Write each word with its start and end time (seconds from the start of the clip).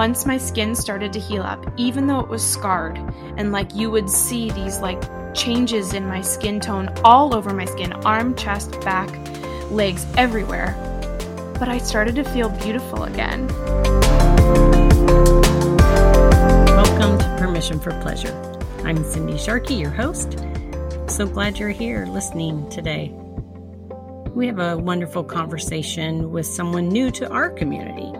once 0.00 0.24
my 0.24 0.38
skin 0.38 0.74
started 0.74 1.12
to 1.12 1.20
heal 1.20 1.42
up, 1.42 1.62
even 1.76 2.06
though 2.06 2.20
it 2.20 2.26
was 2.26 2.42
scarred, 2.42 2.96
and 3.36 3.52
like 3.52 3.74
you 3.74 3.90
would 3.90 4.08
see 4.08 4.50
these 4.52 4.80
like 4.80 4.98
changes 5.34 5.92
in 5.92 6.06
my 6.06 6.22
skin 6.22 6.58
tone 6.58 6.88
all 7.04 7.34
over 7.34 7.52
my 7.52 7.66
skin 7.66 7.92
arm, 8.06 8.34
chest, 8.34 8.80
back, 8.80 9.10
legs, 9.70 10.06
everywhere. 10.16 10.74
But 11.58 11.68
I 11.68 11.76
started 11.76 12.14
to 12.14 12.24
feel 12.24 12.48
beautiful 12.48 13.04
again. 13.04 13.46
Welcome 16.68 17.18
to 17.18 17.36
Permission 17.38 17.78
for 17.78 17.90
Pleasure. 18.00 18.32
I'm 18.84 19.04
Cindy 19.04 19.36
Sharkey, 19.36 19.74
your 19.74 19.90
host. 19.90 20.38
So 21.08 21.26
glad 21.26 21.58
you're 21.58 21.68
here 21.68 22.06
listening 22.06 22.70
today. 22.70 23.12
We 24.34 24.46
have 24.46 24.60
a 24.60 24.78
wonderful 24.78 25.24
conversation 25.24 26.30
with 26.30 26.46
someone 26.46 26.88
new 26.88 27.10
to 27.10 27.30
our 27.30 27.50
community, 27.50 28.14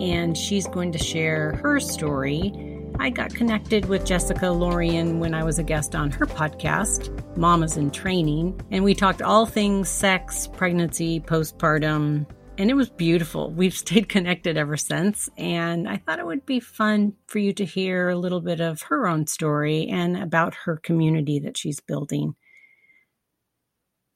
and 0.00 0.36
she's 0.36 0.66
going 0.66 0.92
to 0.92 0.98
share 0.98 1.52
her 1.56 1.78
story. 1.78 2.52
I 2.98 3.10
got 3.10 3.34
connected 3.34 3.86
with 3.86 4.04
Jessica 4.04 4.50
Lorian 4.50 5.20
when 5.20 5.34
I 5.34 5.44
was 5.44 5.58
a 5.58 5.62
guest 5.62 5.94
on 5.94 6.10
her 6.10 6.26
podcast, 6.26 7.36
Mamas 7.36 7.76
in 7.76 7.90
Training, 7.90 8.60
and 8.70 8.84
we 8.84 8.94
talked 8.94 9.22
all 9.22 9.46
things 9.46 9.88
sex, 9.88 10.46
pregnancy, 10.46 11.20
postpartum, 11.20 12.26
and 12.58 12.70
it 12.70 12.74
was 12.74 12.90
beautiful. 12.90 13.50
We've 13.50 13.74
stayed 13.76 14.08
connected 14.08 14.58
ever 14.58 14.76
since, 14.76 15.30
and 15.38 15.88
I 15.88 15.96
thought 15.96 16.18
it 16.18 16.26
would 16.26 16.44
be 16.44 16.60
fun 16.60 17.14
for 17.26 17.38
you 17.38 17.52
to 17.54 17.64
hear 17.64 18.10
a 18.10 18.18
little 18.18 18.40
bit 18.40 18.60
of 18.60 18.82
her 18.82 19.06
own 19.06 19.26
story 19.26 19.88
and 19.88 20.16
about 20.16 20.54
her 20.66 20.76
community 20.76 21.38
that 21.40 21.56
she's 21.56 21.80
building. 21.80 22.34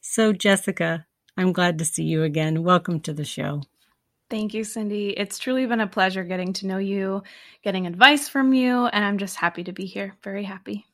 So, 0.02 0.34
Jessica, 0.34 1.06
I'm 1.36 1.52
glad 1.52 1.78
to 1.78 1.84
see 1.84 2.04
you 2.04 2.22
again. 2.22 2.62
Welcome 2.62 3.00
to 3.00 3.14
the 3.14 3.24
show. 3.24 3.62
Thank 4.30 4.54
you, 4.54 4.64
Cindy. 4.64 5.10
It's 5.10 5.38
truly 5.38 5.66
been 5.66 5.80
a 5.80 5.86
pleasure 5.86 6.24
getting 6.24 6.54
to 6.54 6.66
know 6.66 6.78
you, 6.78 7.22
getting 7.62 7.86
advice 7.86 8.28
from 8.28 8.54
you, 8.54 8.86
and 8.86 9.04
I'm 9.04 9.18
just 9.18 9.36
happy 9.36 9.64
to 9.64 9.72
be 9.72 9.84
here. 9.84 10.16
Very 10.22 10.44
happy. 10.44 10.86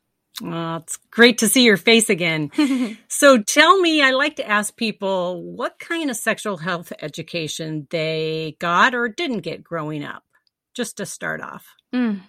Oh, 0.42 0.77
it's 0.77 0.97
great 1.11 1.39
to 1.39 1.48
see 1.48 1.64
your 1.64 1.77
face 1.77 2.09
again. 2.09 2.50
so 3.09 3.42
tell 3.42 3.78
me, 3.81 4.03
I 4.03 4.11
like 4.12 4.37
to 4.37 4.48
ask 4.48 4.77
people 4.77 5.42
what 5.42 5.78
kind 5.78 6.11
of 6.11 6.17
sexual 6.17 6.56
health 6.56 6.92
education 7.03 7.87
they 7.91 8.56
got 8.59 8.95
or 8.95 9.09
didn't 9.09 9.41
get 9.41 9.62
growing 9.62 10.03
up, 10.03 10.25
just 10.75 10.97
to 10.97 11.06
start 11.06 11.41
off. 11.41 11.67
Mm, 11.94 12.20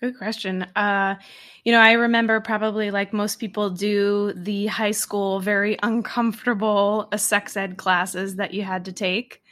good 0.00 0.18
question. 0.18 0.62
Uh, 0.74 1.16
you 1.64 1.72
know, 1.72 1.80
I 1.80 1.92
remember 1.92 2.40
probably 2.40 2.90
like 2.90 3.12
most 3.12 3.38
people 3.38 3.70
do 3.70 4.32
the 4.34 4.66
high 4.66 4.90
school, 4.90 5.40
very 5.40 5.78
uncomfortable 5.82 7.08
sex 7.16 7.56
ed 7.56 7.76
classes 7.76 8.36
that 8.36 8.52
you 8.52 8.62
had 8.62 8.84
to 8.86 8.92
take. 8.92 9.42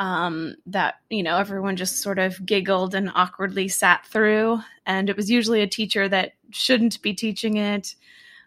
Um, 0.00 0.56
that 0.66 0.94
you 1.10 1.22
know 1.22 1.36
everyone 1.36 1.76
just 1.76 1.98
sort 1.98 2.18
of 2.18 2.44
giggled 2.44 2.94
and 2.94 3.12
awkwardly 3.14 3.68
sat 3.68 4.06
through, 4.06 4.60
and 4.86 5.08
it 5.08 5.16
was 5.16 5.30
usually 5.30 5.60
a 5.60 5.68
teacher 5.68 6.08
that 6.08 6.32
shouldn't 6.50 7.00
be 7.02 7.14
teaching 7.14 7.58
it, 7.58 7.94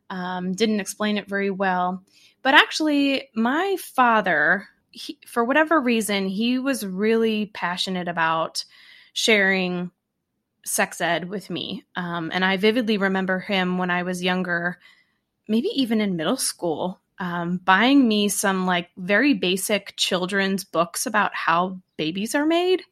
um, 0.09 0.53
didn't 0.53 0.79
explain 0.79 1.17
it 1.17 1.29
very 1.29 1.51
well. 1.51 2.03
But 2.41 2.55
actually, 2.55 3.29
my 3.35 3.77
father, 3.79 4.67
he, 4.91 5.19
for 5.27 5.43
whatever 5.43 5.79
reason, 5.79 6.27
he 6.27 6.59
was 6.59 6.85
really 6.85 7.51
passionate 7.53 8.07
about 8.07 8.65
sharing 9.13 9.91
sex 10.65 11.01
ed 11.01 11.29
with 11.29 11.49
me. 11.49 11.83
Um, 11.95 12.31
and 12.33 12.43
I 12.43 12.57
vividly 12.57 12.97
remember 12.97 13.39
him 13.39 13.77
when 13.77 13.91
I 13.91 14.03
was 14.03 14.23
younger, 14.23 14.79
maybe 15.47 15.69
even 15.75 16.01
in 16.01 16.15
middle 16.15 16.37
school, 16.37 16.99
um, 17.19 17.59
buying 17.63 18.07
me 18.07 18.29
some 18.29 18.65
like 18.65 18.89
very 18.97 19.33
basic 19.33 19.93
children's 19.97 20.63
books 20.63 21.05
about 21.05 21.33
how 21.33 21.79
babies 21.97 22.35
are 22.35 22.45
made. 22.45 22.83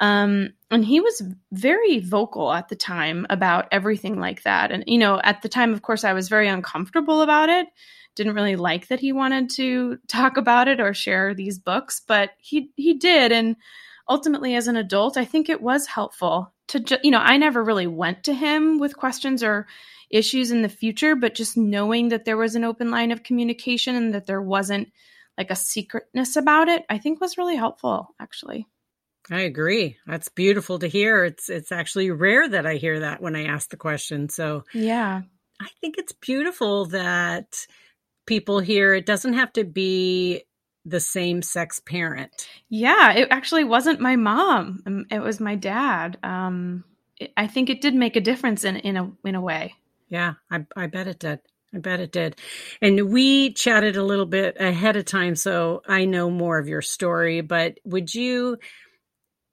Um, 0.00 0.50
and 0.70 0.84
he 0.84 1.00
was 1.00 1.22
very 1.52 2.00
vocal 2.00 2.52
at 2.52 2.68
the 2.68 2.76
time 2.76 3.26
about 3.30 3.68
everything 3.72 4.20
like 4.20 4.42
that. 4.42 4.70
And, 4.70 4.84
you 4.86 4.98
know, 4.98 5.20
at 5.22 5.42
the 5.42 5.48
time, 5.48 5.72
of 5.72 5.82
course, 5.82 6.04
I 6.04 6.12
was 6.12 6.28
very 6.28 6.48
uncomfortable 6.48 7.22
about 7.22 7.48
it. 7.48 7.68
Didn't 8.14 8.34
really 8.34 8.56
like 8.56 8.88
that 8.88 9.00
he 9.00 9.12
wanted 9.12 9.50
to 9.50 9.98
talk 10.08 10.36
about 10.36 10.68
it 10.68 10.80
or 10.80 10.92
share 10.92 11.34
these 11.34 11.58
books, 11.58 12.00
but 12.06 12.30
he 12.38 12.70
he 12.76 12.94
did. 12.94 13.32
And 13.32 13.56
ultimately, 14.08 14.54
as 14.54 14.68
an 14.68 14.76
adult, 14.76 15.16
I 15.16 15.24
think 15.24 15.48
it 15.48 15.62
was 15.62 15.86
helpful 15.86 16.52
to, 16.68 16.80
ju- 16.80 16.98
you 17.02 17.10
know, 17.10 17.18
I 17.18 17.36
never 17.36 17.62
really 17.62 17.86
went 17.86 18.24
to 18.24 18.34
him 18.34 18.78
with 18.78 18.96
questions 18.96 19.42
or 19.42 19.66
issues 20.10 20.50
in 20.50 20.62
the 20.62 20.68
future, 20.68 21.16
but 21.16 21.34
just 21.34 21.56
knowing 21.56 22.08
that 22.08 22.24
there 22.24 22.36
was 22.36 22.54
an 22.54 22.64
open 22.64 22.90
line 22.90 23.10
of 23.10 23.22
communication 23.22 23.96
and 23.96 24.14
that 24.14 24.26
there 24.26 24.42
wasn't 24.42 24.92
like 25.36 25.50
a 25.50 25.56
secretness 25.56 26.36
about 26.36 26.68
it, 26.68 26.84
I 26.88 26.98
think 26.98 27.20
was 27.20 27.38
really 27.38 27.56
helpful, 27.56 28.14
actually. 28.20 28.66
I 29.30 29.40
agree. 29.40 29.96
That's 30.06 30.28
beautiful 30.28 30.78
to 30.78 30.86
hear. 30.86 31.24
It's 31.24 31.48
it's 31.48 31.72
actually 31.72 32.10
rare 32.12 32.48
that 32.48 32.64
I 32.64 32.76
hear 32.76 33.00
that 33.00 33.20
when 33.20 33.34
I 33.34 33.46
ask 33.46 33.68
the 33.68 33.76
question. 33.76 34.28
So 34.28 34.62
yeah, 34.72 35.22
I 35.60 35.68
think 35.80 35.98
it's 35.98 36.12
beautiful 36.12 36.86
that 36.86 37.66
people 38.26 38.60
hear 38.60 38.94
it 38.94 39.06
doesn't 39.06 39.34
have 39.34 39.52
to 39.54 39.64
be 39.64 40.44
the 40.86 41.00
same 41.00 41.42
sex 41.42 41.80
parent. 41.80 42.48
Yeah, 42.68 43.12
it 43.12 43.28
actually 43.30 43.64
wasn't 43.64 44.00
my 44.00 44.16
mom. 44.16 44.82
Um, 44.86 45.04
it 45.10 45.20
was 45.20 45.40
my 45.40 45.56
dad. 45.56 46.18
Um, 46.22 46.84
it, 47.18 47.32
I 47.36 47.46
think 47.46 47.68
it 47.68 47.80
did 47.80 47.94
make 47.94 48.16
a 48.16 48.20
difference 48.20 48.64
in 48.64 48.76
in 48.76 48.96
a 48.96 49.10
in 49.24 49.34
a 49.34 49.40
way. 49.40 49.74
Yeah, 50.08 50.34
I 50.50 50.64
I 50.76 50.86
bet 50.86 51.08
it 51.08 51.18
did. 51.18 51.40
I 51.74 51.78
bet 51.78 52.00
it 52.00 52.12
did. 52.12 52.36
And 52.80 53.10
we 53.10 53.52
chatted 53.52 53.96
a 53.96 54.04
little 54.04 54.24
bit 54.24 54.56
ahead 54.58 54.96
of 54.96 55.04
time, 55.04 55.34
so 55.34 55.82
I 55.86 56.04
know 56.04 56.30
more 56.30 56.58
of 56.58 56.68
your 56.68 56.80
story. 56.80 57.40
But 57.40 57.78
would 57.84 58.14
you 58.14 58.58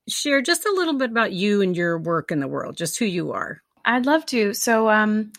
share 0.07 0.41
just 0.41 0.65
a 0.65 0.71
little 0.71 0.95
bit 0.95 1.11
about 1.11 1.33
you 1.33 1.61
and 1.61 1.75
your 1.75 1.97
work 1.97 2.31
in 2.31 2.39
the 2.39 2.47
world, 2.47 2.77
just 2.77 2.99
who 2.99 3.05
you 3.05 3.31
are. 3.31 3.61
I'd 3.85 4.05
love 4.05 4.25
to. 4.27 4.53
So, 4.53 4.89
um, 4.89 5.33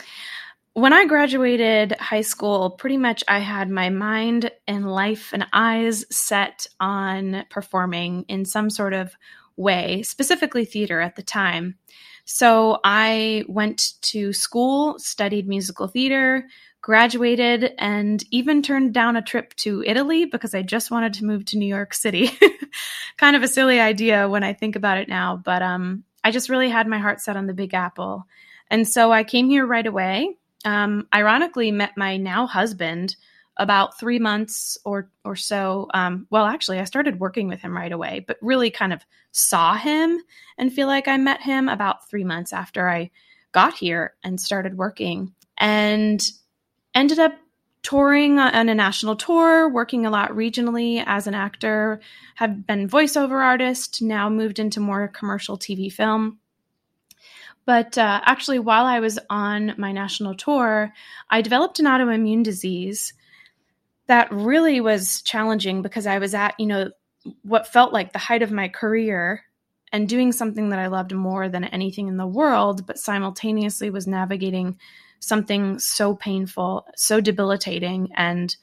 when 0.75 0.93
I 0.93 1.07
graduated 1.07 1.93
high 1.99 2.23
school, 2.23 2.71
pretty 2.71 2.97
much 2.97 3.23
I 3.29 3.39
had 3.39 3.71
my 3.71 3.91
mind 3.91 4.51
and 4.67 4.91
life 4.91 5.33
and 5.33 5.47
eyes 5.53 6.05
set 6.11 6.67
on 6.81 7.45
performing 7.49 8.25
in 8.29 8.45
some 8.45 8.71
sort 8.71 8.93
of 8.93 9.15
way, 9.57 10.03
specifically 10.03 10.65
theater 10.65 11.01
at 11.01 11.15
the 11.15 11.23
time. 11.23 11.77
So 12.25 12.81
I 12.83 13.45
went 13.49 13.93
to 14.03 14.33
school, 14.33 14.99
studied 14.99 15.47
musical 15.47 15.87
theater, 15.87 16.49
graduated, 16.81 17.73
and 17.79 18.25
even 18.33 18.61
turned 18.61 18.93
down 18.93 19.17
a 19.17 19.23
trip 19.23 19.55
to 19.57 19.85
Italy 19.87 20.25
because 20.25 20.55
I 20.55 20.63
just 20.63 20.91
wanted 20.91 21.15
to 21.15 21.25
move 21.25 21.45
to 21.47 21.59
New 21.59 21.67
York 21.67 21.95
City. 21.95 22.31
kind 23.17 23.37
of 23.37 23.45
a 23.45 23.49
silly 23.49 23.79
idea 23.79 24.29
when 24.29 24.43
I 24.43 24.55
think 24.55 24.75
about 24.75 24.99
it 24.99 25.09
now, 25.09 25.41
but 25.43 25.63
um, 25.63 26.03
I 26.25 26.33
just 26.33 26.49
really 26.49 26.69
had 26.69 26.89
my 26.89 26.99
heart 26.99 27.21
set 27.21 27.37
on 27.37 27.47
the 27.47 27.55
Big 27.55 27.75
Apple. 27.75 28.27
And 28.71 28.89
so 28.89 29.13
I 29.13 29.23
came 29.23 29.49
here 29.49 29.65
right 29.65 29.87
away. 29.87 30.37
Um, 30.65 31.07
ironically, 31.15 31.71
met 31.71 31.97
my 31.97 32.17
now 32.17 32.47
husband 32.47 33.17
about 33.57 33.99
three 33.99 34.19
months 34.19 34.77
or 34.85 35.11
or 35.25 35.37
so. 35.37 35.89
Um, 35.95 36.27
well, 36.31 36.47
actually, 36.47 36.81
I 36.81 36.85
started 36.85 37.21
working 37.21 37.49
with 37.49 37.61
him 37.61 37.77
right 37.77 37.93
away, 37.93 38.25
but 38.27 38.39
really 38.41 38.71
kind 38.71 38.93
of 38.93 39.05
saw 39.33 39.75
him 39.75 40.21
and 40.59 40.73
feel 40.73 40.87
like 40.87 41.09
I 41.09 41.17
met 41.17 41.41
him 41.41 41.69
about 41.69 42.09
three 42.09 42.25
months 42.25 42.53
after 42.53 42.89
I 42.89 43.11
got 43.53 43.75
here 43.75 44.15
and 44.25 44.41
started 44.41 44.77
working. 44.77 45.35
And 45.57 46.21
ended 46.95 47.19
up 47.19 47.35
touring 47.83 48.39
on 48.39 48.69
a 48.69 48.75
national 48.75 49.15
tour, 49.15 49.69
working 49.69 50.07
a 50.07 50.11
lot 50.11 50.31
regionally 50.31 51.05
as 51.07 51.27
an 51.27 51.35
actor, 51.35 52.01
have 52.37 52.67
been 52.67 52.89
voiceover 52.89 53.45
artist, 53.45 54.01
now 54.03 54.29
moved 54.29 54.59
into 54.59 54.81
more 54.81 55.07
commercial 55.09 55.59
TV 55.59 55.93
film. 55.93 56.39
But 57.67 57.97
uh, 57.97 58.21
actually, 58.25 58.59
while 58.59 58.85
I 58.85 59.01
was 59.01 59.19
on 59.31 59.75
my 59.79 59.93
national 59.93 60.35
tour, 60.35 60.93
I 61.31 61.41
developed 61.41 61.79
an 61.81 61.87
autoimmune 61.87 62.45
disease 62.45 63.15
that 64.07 64.31
really 64.31 64.81
was 64.81 65.23
challenging 65.23 65.81
because 65.81 66.07
I 66.07 66.19
was 66.19 66.35
at, 66.35 66.55
you 66.59 66.67
know, 66.67 66.91
what 67.43 67.67
felt 67.67 67.93
like 67.93 68.13
the 68.13 68.19
height 68.19 68.43
of 68.43 68.53
my 68.53 68.69
career 68.69 69.43
and 69.93 70.09
doing 70.09 70.33
something 70.33 70.71
that 70.71 70.79
I 70.79 70.89
loved 70.89 71.15
more 71.15 71.49
than 71.49 71.65
anything 71.65 72.09
in 72.09 72.17
the 72.17 72.27
world, 72.27 72.87
but 72.87 72.99
simultaneously 72.99 73.91
was 73.91 74.07
navigating 74.07 74.79
something 75.21 75.79
so 75.79 76.15
painful, 76.15 76.87
so 76.97 77.21
debilitating, 77.21 78.11
and 78.15 78.55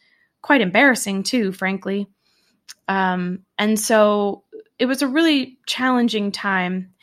quite 0.42 0.62
embarrassing 0.62 1.24
too, 1.24 1.52
frankly. 1.52 2.08
Um, 2.88 3.46
and 3.58 3.80
so 3.80 4.44
it 4.78 4.86
was 4.86 5.02
a 5.02 5.08
really 5.08 5.58
challenging 5.66 6.32
time. 6.32 6.94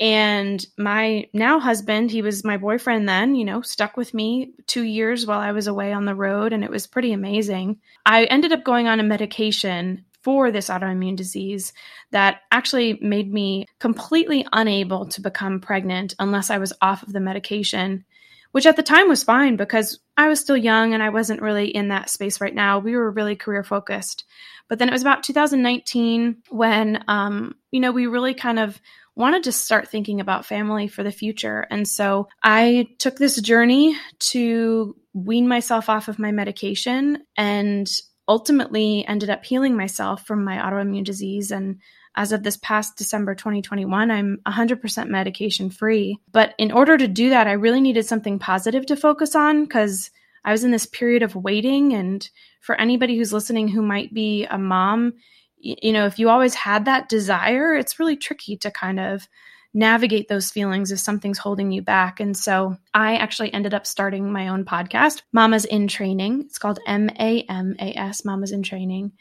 And 0.00 0.64
my 0.78 1.28
now 1.34 1.60
husband, 1.60 2.10
he 2.10 2.22
was 2.22 2.42
my 2.42 2.56
boyfriend 2.56 3.06
then, 3.06 3.34
you 3.34 3.44
know, 3.44 3.60
stuck 3.60 3.98
with 3.98 4.14
me 4.14 4.54
two 4.66 4.82
years 4.82 5.26
while 5.26 5.40
I 5.40 5.52
was 5.52 5.66
away 5.66 5.92
on 5.92 6.06
the 6.06 6.14
road, 6.14 6.54
and 6.54 6.64
it 6.64 6.70
was 6.70 6.86
pretty 6.86 7.12
amazing. 7.12 7.80
I 8.06 8.24
ended 8.24 8.52
up 8.52 8.64
going 8.64 8.88
on 8.88 8.98
a 8.98 9.04
medication 9.04 10.06
for 10.22 10.50
this 10.50 10.68
autoimmune 10.68 11.16
disease 11.16 11.72
that 12.12 12.40
actually 12.50 12.98
made 13.02 13.32
me 13.32 13.66
completely 13.78 14.46
unable 14.52 15.06
to 15.06 15.20
become 15.20 15.60
pregnant 15.60 16.14
unless 16.18 16.50
I 16.50 16.58
was 16.58 16.72
off 16.80 17.02
of 17.02 17.12
the 17.12 17.20
medication 17.20 18.04
which 18.52 18.66
at 18.66 18.76
the 18.76 18.82
time 18.82 19.08
was 19.08 19.22
fine 19.22 19.56
because 19.56 20.00
I 20.16 20.28
was 20.28 20.40
still 20.40 20.56
young 20.56 20.92
and 20.92 21.02
I 21.02 21.10
wasn't 21.10 21.42
really 21.42 21.68
in 21.68 21.88
that 21.88 22.10
space 22.10 22.40
right 22.40 22.54
now. 22.54 22.78
We 22.78 22.96
were 22.96 23.10
really 23.10 23.36
career 23.36 23.62
focused. 23.62 24.24
But 24.68 24.78
then 24.78 24.88
it 24.88 24.92
was 24.92 25.02
about 25.02 25.22
2019 25.22 26.42
when, 26.48 27.04
um, 27.08 27.56
you 27.70 27.80
know, 27.80 27.92
we 27.92 28.06
really 28.06 28.34
kind 28.34 28.58
of 28.58 28.80
wanted 29.20 29.44
to 29.44 29.52
start 29.52 29.88
thinking 29.88 30.20
about 30.20 30.46
family 30.46 30.88
for 30.88 31.02
the 31.02 31.12
future. 31.12 31.66
And 31.70 31.86
so 31.86 32.28
I 32.42 32.88
took 32.98 33.16
this 33.16 33.40
journey 33.40 33.96
to 34.30 34.96
wean 35.12 35.46
myself 35.46 35.88
off 35.88 36.08
of 36.08 36.18
my 36.18 36.32
medication 36.32 37.24
and 37.36 37.88
ultimately 38.26 39.04
ended 39.06 39.30
up 39.30 39.44
healing 39.44 39.76
myself 39.76 40.26
from 40.26 40.44
my 40.44 40.56
autoimmune 40.56 41.04
disease 41.04 41.50
and 41.50 41.78
as 42.16 42.32
of 42.32 42.42
this 42.42 42.56
past 42.56 42.96
December 42.96 43.34
2021, 43.34 44.10
I'm 44.10 44.38
100% 44.46 45.08
medication 45.08 45.70
free. 45.70 46.18
But 46.32 46.54
in 46.58 46.72
order 46.72 46.98
to 46.98 47.06
do 47.06 47.30
that, 47.30 47.46
I 47.46 47.52
really 47.52 47.80
needed 47.80 48.04
something 48.04 48.38
positive 48.38 48.86
to 48.86 48.96
focus 48.96 49.36
on 49.36 49.64
because 49.64 50.10
I 50.44 50.50
was 50.50 50.64
in 50.64 50.70
this 50.70 50.86
period 50.86 51.22
of 51.22 51.36
waiting. 51.36 51.92
And 51.92 52.28
for 52.60 52.74
anybody 52.80 53.16
who's 53.16 53.32
listening 53.32 53.68
who 53.68 53.82
might 53.82 54.12
be 54.12 54.44
a 54.46 54.58
mom, 54.58 55.14
you 55.60 55.92
know, 55.92 56.06
if 56.06 56.18
you 56.18 56.28
always 56.28 56.54
had 56.54 56.86
that 56.86 57.08
desire, 57.08 57.74
it's 57.74 57.98
really 57.98 58.16
tricky 58.16 58.56
to 58.58 58.70
kind 58.70 58.98
of 58.98 59.28
navigate 59.72 60.28
those 60.28 60.50
feelings 60.50 60.90
if 60.90 60.98
something's 60.98 61.38
holding 61.38 61.70
you 61.70 61.80
back. 61.80 62.18
And 62.18 62.36
so 62.36 62.76
I 62.92 63.16
actually 63.16 63.54
ended 63.54 63.72
up 63.72 63.86
starting 63.86 64.32
my 64.32 64.48
own 64.48 64.64
podcast, 64.64 65.22
Mamas 65.32 65.64
in 65.64 65.86
Training. 65.86 66.42
It's 66.46 66.58
called 66.58 66.80
M 66.86 67.08
A 67.20 67.42
M 67.42 67.76
A 67.78 67.92
S, 67.96 68.24
Mamas 68.24 68.52
in 68.52 68.62
Training. 68.62 69.12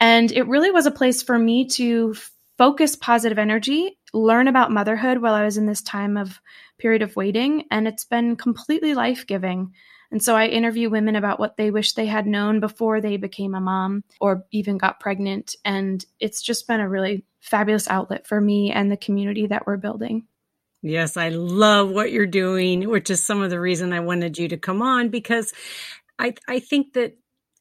And 0.00 0.32
it 0.32 0.46
really 0.46 0.70
was 0.70 0.86
a 0.86 0.90
place 0.90 1.22
for 1.22 1.38
me 1.38 1.66
to 1.70 2.14
focus 2.56 2.96
positive 2.96 3.38
energy, 3.38 3.98
learn 4.12 4.48
about 4.48 4.72
motherhood 4.72 5.18
while 5.18 5.34
I 5.34 5.44
was 5.44 5.58
in 5.58 5.66
this 5.66 5.82
time 5.82 6.16
of 6.16 6.40
period 6.78 7.02
of 7.02 7.16
waiting, 7.16 7.64
and 7.70 7.86
it's 7.86 8.04
been 8.04 8.36
completely 8.36 8.94
life 8.94 9.26
giving. 9.26 9.72
And 10.10 10.22
so 10.22 10.34
I 10.34 10.46
interview 10.46 10.88
women 10.88 11.16
about 11.16 11.38
what 11.38 11.56
they 11.56 11.70
wish 11.70 11.92
they 11.92 12.06
had 12.06 12.26
known 12.26 12.60
before 12.60 13.00
they 13.00 13.16
became 13.16 13.54
a 13.54 13.60
mom 13.60 14.04
or 14.20 14.44
even 14.50 14.78
got 14.78 15.00
pregnant. 15.00 15.54
And 15.64 16.04
it's 16.18 16.40
just 16.40 16.66
been 16.66 16.80
a 16.80 16.88
really 16.88 17.24
fabulous 17.40 17.88
outlet 17.88 18.26
for 18.26 18.40
me 18.40 18.72
and 18.72 18.90
the 18.90 18.96
community 18.96 19.46
that 19.46 19.66
we're 19.66 19.76
building. 19.76 20.26
Yes, 20.80 21.16
I 21.16 21.30
love 21.30 21.90
what 21.90 22.12
you're 22.12 22.26
doing, 22.26 22.88
which 22.88 23.10
is 23.10 23.24
some 23.24 23.42
of 23.42 23.50
the 23.50 23.60
reason 23.60 23.92
I 23.92 24.00
wanted 24.00 24.38
you 24.38 24.48
to 24.48 24.56
come 24.56 24.80
on 24.80 25.08
because 25.08 25.52
I 26.18 26.34
I 26.48 26.60
think 26.60 26.92
that 26.94 27.16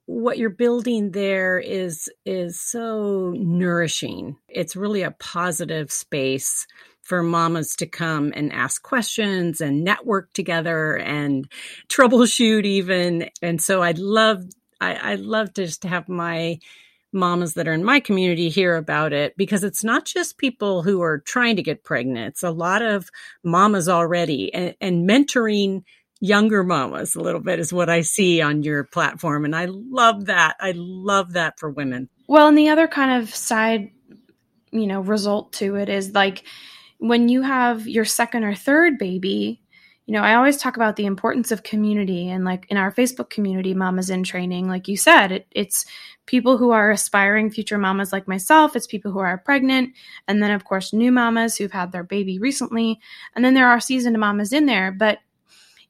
what 0.05 0.37
you're 0.37 0.49
building 0.49 1.11
there 1.11 1.59
is 1.59 2.09
is 2.25 2.61
so 2.61 3.33
nourishing. 3.35 4.37
It's 4.47 4.75
really 4.75 5.01
a 5.01 5.11
positive 5.11 5.91
space 5.91 6.65
for 7.07 7.23
mamas 7.23 7.75
to 7.77 7.85
come 7.85 8.33
and 8.35 8.51
ask 8.51 8.83
questions 8.83 9.61
and 9.61 9.83
network 9.83 10.33
together 10.33 10.97
and 10.97 11.49
troubleshoot 11.89 12.65
even. 12.65 13.29
And 13.41 13.61
so 13.61 13.81
I'd 13.81 13.99
love 13.99 14.43
I, 14.79 15.13
I'd 15.13 15.21
love 15.21 15.53
to 15.55 15.65
just 15.65 15.83
have 15.83 16.07
my 16.07 16.59
mamas 17.13 17.53
that 17.53 17.67
are 17.67 17.73
in 17.73 17.83
my 17.83 17.99
community 17.99 18.49
hear 18.49 18.75
about 18.75 19.13
it 19.13 19.35
because 19.37 19.63
it's 19.63 19.83
not 19.83 20.05
just 20.05 20.37
people 20.37 20.83
who 20.83 21.01
are 21.01 21.19
trying 21.19 21.55
to 21.55 21.63
get 21.63 21.83
pregnant. 21.83 22.27
It's 22.27 22.43
a 22.43 22.51
lot 22.51 22.81
of 22.81 23.09
mamas 23.43 23.89
already 23.89 24.53
and, 24.53 24.75
and 24.81 25.09
mentoring 25.09 25.83
younger 26.19 26.63
mamas 26.63 27.15
a 27.15 27.21
little 27.21 27.39
bit 27.39 27.59
is 27.59 27.71
what 27.71 27.89
I 27.89 28.01
see 28.01 28.41
on 28.41 28.63
your 28.63 28.83
platform. 28.83 29.45
And 29.45 29.55
I 29.55 29.65
love 29.69 30.25
that. 30.25 30.55
I 30.59 30.73
love 30.75 31.33
that 31.33 31.59
for 31.59 31.69
women. 31.69 32.09
Well, 32.27 32.47
and 32.47 32.57
the 32.57 32.69
other 32.69 32.87
kind 32.87 33.21
of 33.21 33.33
side, 33.33 33.91
you 34.71 34.87
know, 34.87 35.01
result 35.01 35.53
to 35.53 35.75
it 35.75 35.89
is 35.89 36.13
like 36.13 36.43
when 36.97 37.29
you 37.29 37.41
have 37.41 37.87
your 37.87 38.05
second 38.05 38.43
or 38.43 38.55
third 38.55 38.97
baby, 38.97 39.61
you 40.07 40.13
know, 40.13 40.21
I 40.21 40.35
always 40.35 40.55
talk 40.55 40.77
about 40.77 40.95
the 40.95 41.05
importance 41.05 41.51
of 41.51 41.63
community 41.63 42.29
and 42.29 42.45
like 42.45 42.65
in 42.69 42.77
our 42.77 42.93
Facebook 42.93 43.29
community, 43.29 43.73
Mamas 43.73 44.09
in 44.09 44.23
Training, 44.23 44.69
like 44.69 44.87
you 44.87 44.95
said, 44.95 45.33
it, 45.33 45.47
it's 45.51 45.85
people 46.25 46.57
who 46.57 46.71
are 46.71 46.91
aspiring 46.91 47.51
future 47.51 47.77
mamas 47.77 48.13
like 48.13 48.27
myself, 48.27 48.75
it's 48.75 48.87
people 48.87 49.11
who 49.11 49.19
are 49.19 49.37
pregnant, 49.37 49.93
and 50.27 50.41
then 50.41 50.51
of 50.51 50.63
course 50.63 50.93
new 50.93 51.11
mamas 51.11 51.57
who've 51.57 51.73
had 51.73 51.91
their 51.91 52.05
baby 52.05 52.39
recently, 52.39 52.99
and 53.35 53.43
then 53.43 53.53
there 53.53 53.67
are 53.67 53.81
seasoned 53.81 54.17
mamas 54.17 54.53
in 54.53 54.65
there, 54.65 54.93
but 54.93 55.19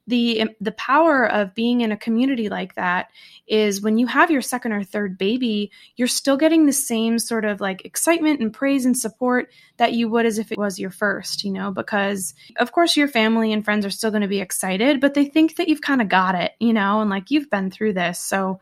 the 0.08 0.50
the 0.62 0.72
power 0.72 1.30
of 1.30 1.54
being 1.54 1.82
in 1.82 1.92
a 1.92 1.98
community 1.98 2.50
like 2.50 2.76
that 2.76 3.12
is 3.48 3.82
when 3.82 3.98
you 3.98 4.08
have 4.08 4.32
your 4.32 4.42
second 4.42 4.72
or 4.72 4.84
third 4.84 5.18
baby 5.18 5.72
you're 5.96 6.08
still 6.08 6.38
getting 6.38 6.66
the 6.66 6.74
same 6.74 7.20
sort 7.20 7.46
of 7.46 7.62
like 7.62 7.86
excitement 7.86 8.40
and 8.40 8.54
praise 8.54 8.86
and 8.86 8.98
support 8.98 9.50
that 9.78 9.94
you 9.94 10.10
would 10.10 10.26
as 10.26 10.40
if 10.40 10.52
it 10.52 10.58
was 10.58 10.80
your 10.80 10.92
first 10.92 11.44
you 11.44 11.52
know 11.52 11.72
because 11.72 12.34
of 12.58 12.72
course 12.72 12.96
your 12.96 13.08
family 13.08 13.52
and 13.52 13.66
friends 13.66 13.86
are 13.86 13.90
still 13.90 14.12
going 14.12 14.22
to 14.22 14.28
be 14.28 14.42
excited 14.42 15.02
but 15.02 15.14
they 15.14 15.26
think 15.26 15.56
that 15.58 15.68
you've 15.68 15.82
kind 15.82 16.02
of 16.02 16.10
got 16.10 16.36
it 16.36 16.54
you 16.60 16.74
know 16.74 17.02
and 17.02 17.10
like 17.10 17.32
you've 17.32 17.50
been 17.50 17.72
through 17.72 17.94
this. 17.94 18.20
So 18.20 18.60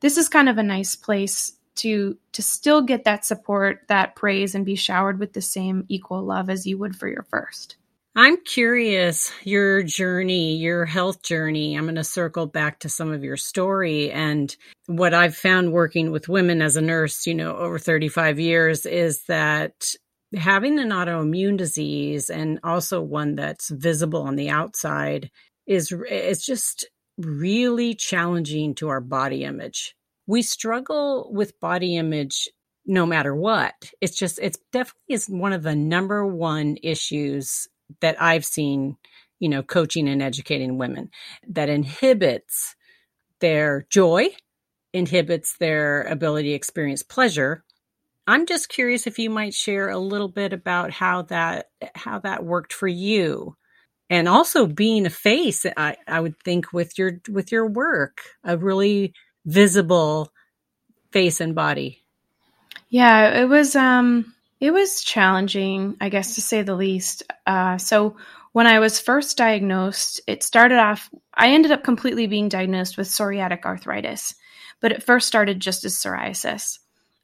this 0.00 0.16
is 0.16 0.28
kind 0.28 0.48
of 0.48 0.58
a 0.58 0.62
nice 0.62 0.96
place 0.96 1.52
to 1.76 2.18
to 2.32 2.42
still 2.42 2.82
get 2.82 3.04
that 3.04 3.24
support 3.24 3.82
that 3.88 4.14
praise 4.14 4.54
and 4.54 4.66
be 4.66 4.74
showered 4.74 5.18
with 5.18 5.32
the 5.32 5.40
same 5.40 5.84
equal 5.88 6.22
love 6.22 6.50
as 6.50 6.66
you 6.66 6.76
would 6.78 6.94
for 6.94 7.08
your 7.08 7.22
first 7.22 7.76
I'm 8.14 8.36
curious 8.44 9.32
your 9.42 9.82
journey, 9.82 10.56
your 10.56 10.84
health 10.84 11.22
journey. 11.22 11.74
I'm 11.74 11.84
going 11.84 11.94
to 11.94 12.04
circle 12.04 12.46
back 12.46 12.80
to 12.80 12.90
some 12.90 13.10
of 13.10 13.24
your 13.24 13.38
story 13.38 14.10
and 14.10 14.54
what 14.86 15.14
I've 15.14 15.34
found 15.34 15.72
working 15.72 16.10
with 16.10 16.28
women 16.28 16.60
as 16.60 16.76
a 16.76 16.82
nurse, 16.82 17.26
you 17.26 17.34
know, 17.34 17.56
over 17.56 17.78
35 17.78 18.38
years 18.38 18.84
is 18.84 19.24
that 19.28 19.94
having 20.36 20.78
an 20.78 20.90
autoimmune 20.90 21.56
disease 21.56 22.28
and 22.28 22.60
also 22.62 23.00
one 23.00 23.34
that's 23.34 23.70
visible 23.70 24.22
on 24.22 24.36
the 24.36 24.50
outside 24.50 25.30
is 25.66 25.90
is 26.10 26.44
just 26.44 26.86
really 27.16 27.94
challenging 27.94 28.74
to 28.74 28.88
our 28.88 29.00
body 29.00 29.44
image. 29.44 29.94
We 30.26 30.42
struggle 30.42 31.30
with 31.32 31.58
body 31.60 31.96
image 31.96 32.50
no 32.84 33.06
matter 33.06 33.34
what. 33.34 33.74
It's 34.02 34.16
just 34.16 34.38
it's 34.42 34.58
definitely 34.70 35.14
is 35.14 35.26
one 35.28 35.54
of 35.54 35.62
the 35.62 35.76
number 35.76 36.26
one 36.26 36.76
issues 36.82 37.68
that 38.00 38.20
I've 38.20 38.44
seen, 38.44 38.96
you 39.38 39.48
know, 39.48 39.62
coaching 39.62 40.08
and 40.08 40.22
educating 40.22 40.78
women 40.78 41.10
that 41.48 41.68
inhibits 41.68 42.76
their 43.40 43.86
joy, 43.90 44.28
inhibits 44.92 45.56
their 45.58 46.02
ability 46.02 46.50
to 46.50 46.54
experience 46.54 47.02
pleasure. 47.02 47.64
I'm 48.26 48.46
just 48.46 48.68
curious 48.68 49.06
if 49.06 49.18
you 49.18 49.30
might 49.30 49.54
share 49.54 49.88
a 49.88 49.98
little 49.98 50.28
bit 50.28 50.52
about 50.52 50.92
how 50.92 51.22
that 51.22 51.70
how 51.94 52.20
that 52.20 52.44
worked 52.44 52.72
for 52.72 52.88
you. 52.88 53.56
And 54.08 54.28
also 54.28 54.66
being 54.66 55.06
a 55.06 55.10
face, 55.10 55.64
I, 55.76 55.96
I 56.06 56.20
would 56.20 56.38
think 56.44 56.72
with 56.72 56.98
your 56.98 57.20
with 57.28 57.50
your 57.50 57.66
work, 57.66 58.20
a 58.44 58.56
really 58.56 59.14
visible 59.44 60.32
face 61.10 61.40
and 61.40 61.54
body. 61.54 62.04
Yeah, 62.88 63.40
it 63.40 63.48
was 63.48 63.74
um 63.74 64.34
it 64.62 64.72
was 64.72 65.02
challenging, 65.02 65.96
I 66.00 66.08
guess, 66.08 66.36
to 66.36 66.40
say 66.40 66.62
the 66.62 66.76
least. 66.76 67.24
Uh, 67.44 67.78
so, 67.78 68.16
when 68.52 68.68
I 68.68 68.78
was 68.78 69.00
first 69.00 69.36
diagnosed, 69.36 70.20
it 70.28 70.44
started 70.44 70.78
off, 70.78 71.10
I 71.34 71.48
ended 71.48 71.72
up 71.72 71.82
completely 71.82 72.28
being 72.28 72.48
diagnosed 72.48 72.96
with 72.96 73.08
psoriatic 73.08 73.64
arthritis, 73.64 74.36
but 74.80 74.92
it 74.92 75.02
first 75.02 75.26
started 75.26 75.58
just 75.58 75.84
as 75.84 75.96
psoriasis. 75.96 76.78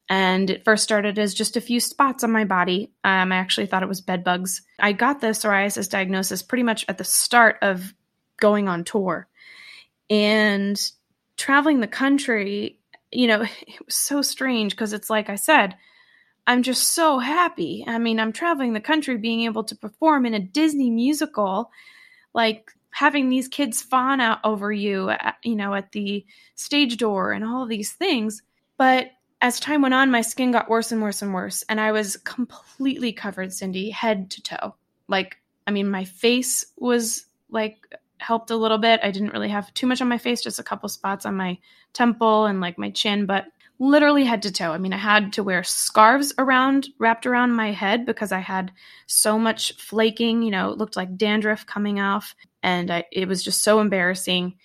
And 0.08 0.50
it 0.50 0.64
first 0.64 0.82
started 0.82 1.16
as 1.16 1.32
just 1.32 1.56
a 1.56 1.60
few 1.60 1.78
spots 1.78 2.24
on 2.24 2.32
my 2.32 2.44
body. 2.44 2.90
Um, 3.04 3.30
I 3.30 3.36
actually 3.36 3.66
thought 3.66 3.84
it 3.84 3.88
was 3.88 4.00
bed 4.00 4.24
bugs. 4.24 4.62
I 4.80 4.92
got 4.92 5.20
the 5.20 5.28
psoriasis 5.28 5.88
diagnosis 5.88 6.42
pretty 6.42 6.64
much 6.64 6.84
at 6.88 6.98
the 6.98 7.04
start 7.04 7.58
of 7.62 7.94
going 8.40 8.68
on 8.68 8.82
tour. 8.82 9.28
And 10.10 10.90
traveling 11.36 11.78
the 11.78 11.86
country, 11.86 12.80
you 13.12 13.28
know, 13.28 13.42
it 13.66 13.86
was 13.86 13.94
so 13.94 14.22
strange 14.22 14.72
because 14.72 14.92
it's 14.92 15.10
like 15.10 15.28
I 15.28 15.36
said, 15.36 15.76
I'm 16.48 16.62
just 16.62 16.94
so 16.94 17.18
happy. 17.18 17.84
I 17.86 17.98
mean, 17.98 18.18
I'm 18.18 18.32
traveling 18.32 18.72
the 18.72 18.80
country 18.80 19.18
being 19.18 19.42
able 19.42 19.64
to 19.64 19.76
perform 19.76 20.24
in 20.24 20.32
a 20.32 20.40
Disney 20.40 20.88
musical, 20.88 21.70
like 22.32 22.70
having 22.88 23.28
these 23.28 23.48
kids 23.48 23.82
fawn 23.82 24.18
out 24.18 24.38
over 24.44 24.72
you, 24.72 25.10
at, 25.10 25.36
you 25.44 25.54
know, 25.54 25.74
at 25.74 25.92
the 25.92 26.24
stage 26.54 26.96
door 26.96 27.32
and 27.32 27.44
all 27.44 27.66
these 27.66 27.92
things. 27.92 28.42
But 28.78 29.10
as 29.42 29.60
time 29.60 29.82
went 29.82 29.92
on, 29.92 30.10
my 30.10 30.22
skin 30.22 30.50
got 30.50 30.70
worse 30.70 30.90
and 30.90 31.02
worse 31.02 31.20
and 31.20 31.34
worse. 31.34 31.64
And 31.68 31.78
I 31.78 31.92
was 31.92 32.16
completely 32.16 33.12
covered, 33.12 33.52
Cindy, 33.52 33.90
head 33.90 34.30
to 34.30 34.42
toe. 34.42 34.74
Like, 35.06 35.36
I 35.66 35.70
mean, 35.70 35.90
my 35.90 36.06
face 36.06 36.64
was 36.78 37.26
like 37.50 37.76
helped 38.16 38.50
a 38.50 38.56
little 38.56 38.78
bit. 38.78 39.00
I 39.02 39.10
didn't 39.10 39.34
really 39.34 39.50
have 39.50 39.72
too 39.74 39.86
much 39.86 40.00
on 40.00 40.08
my 40.08 40.18
face, 40.18 40.40
just 40.40 40.58
a 40.58 40.64
couple 40.64 40.88
spots 40.88 41.26
on 41.26 41.36
my 41.36 41.58
temple 41.92 42.46
and 42.46 42.62
like 42.62 42.78
my 42.78 42.88
chin, 42.88 43.26
but 43.26 43.44
literally 43.78 44.24
head 44.24 44.42
to 44.42 44.52
toe. 44.52 44.72
I 44.72 44.78
mean, 44.78 44.92
I 44.92 44.98
had 44.98 45.32
to 45.34 45.42
wear 45.42 45.62
scarves 45.62 46.32
around, 46.38 46.88
wrapped 46.98 47.26
around 47.26 47.52
my 47.52 47.72
head 47.72 48.06
because 48.06 48.32
I 48.32 48.40
had 48.40 48.72
so 49.06 49.38
much 49.38 49.74
flaking, 49.76 50.42
you 50.42 50.50
know, 50.50 50.70
it 50.70 50.78
looked 50.78 50.96
like 50.96 51.16
dandruff 51.16 51.66
coming 51.66 52.00
off. 52.00 52.34
And 52.62 52.90
I, 52.90 53.04
it 53.12 53.28
was 53.28 53.42
just 53.42 53.62
so 53.62 53.80
embarrassing. 53.80 54.56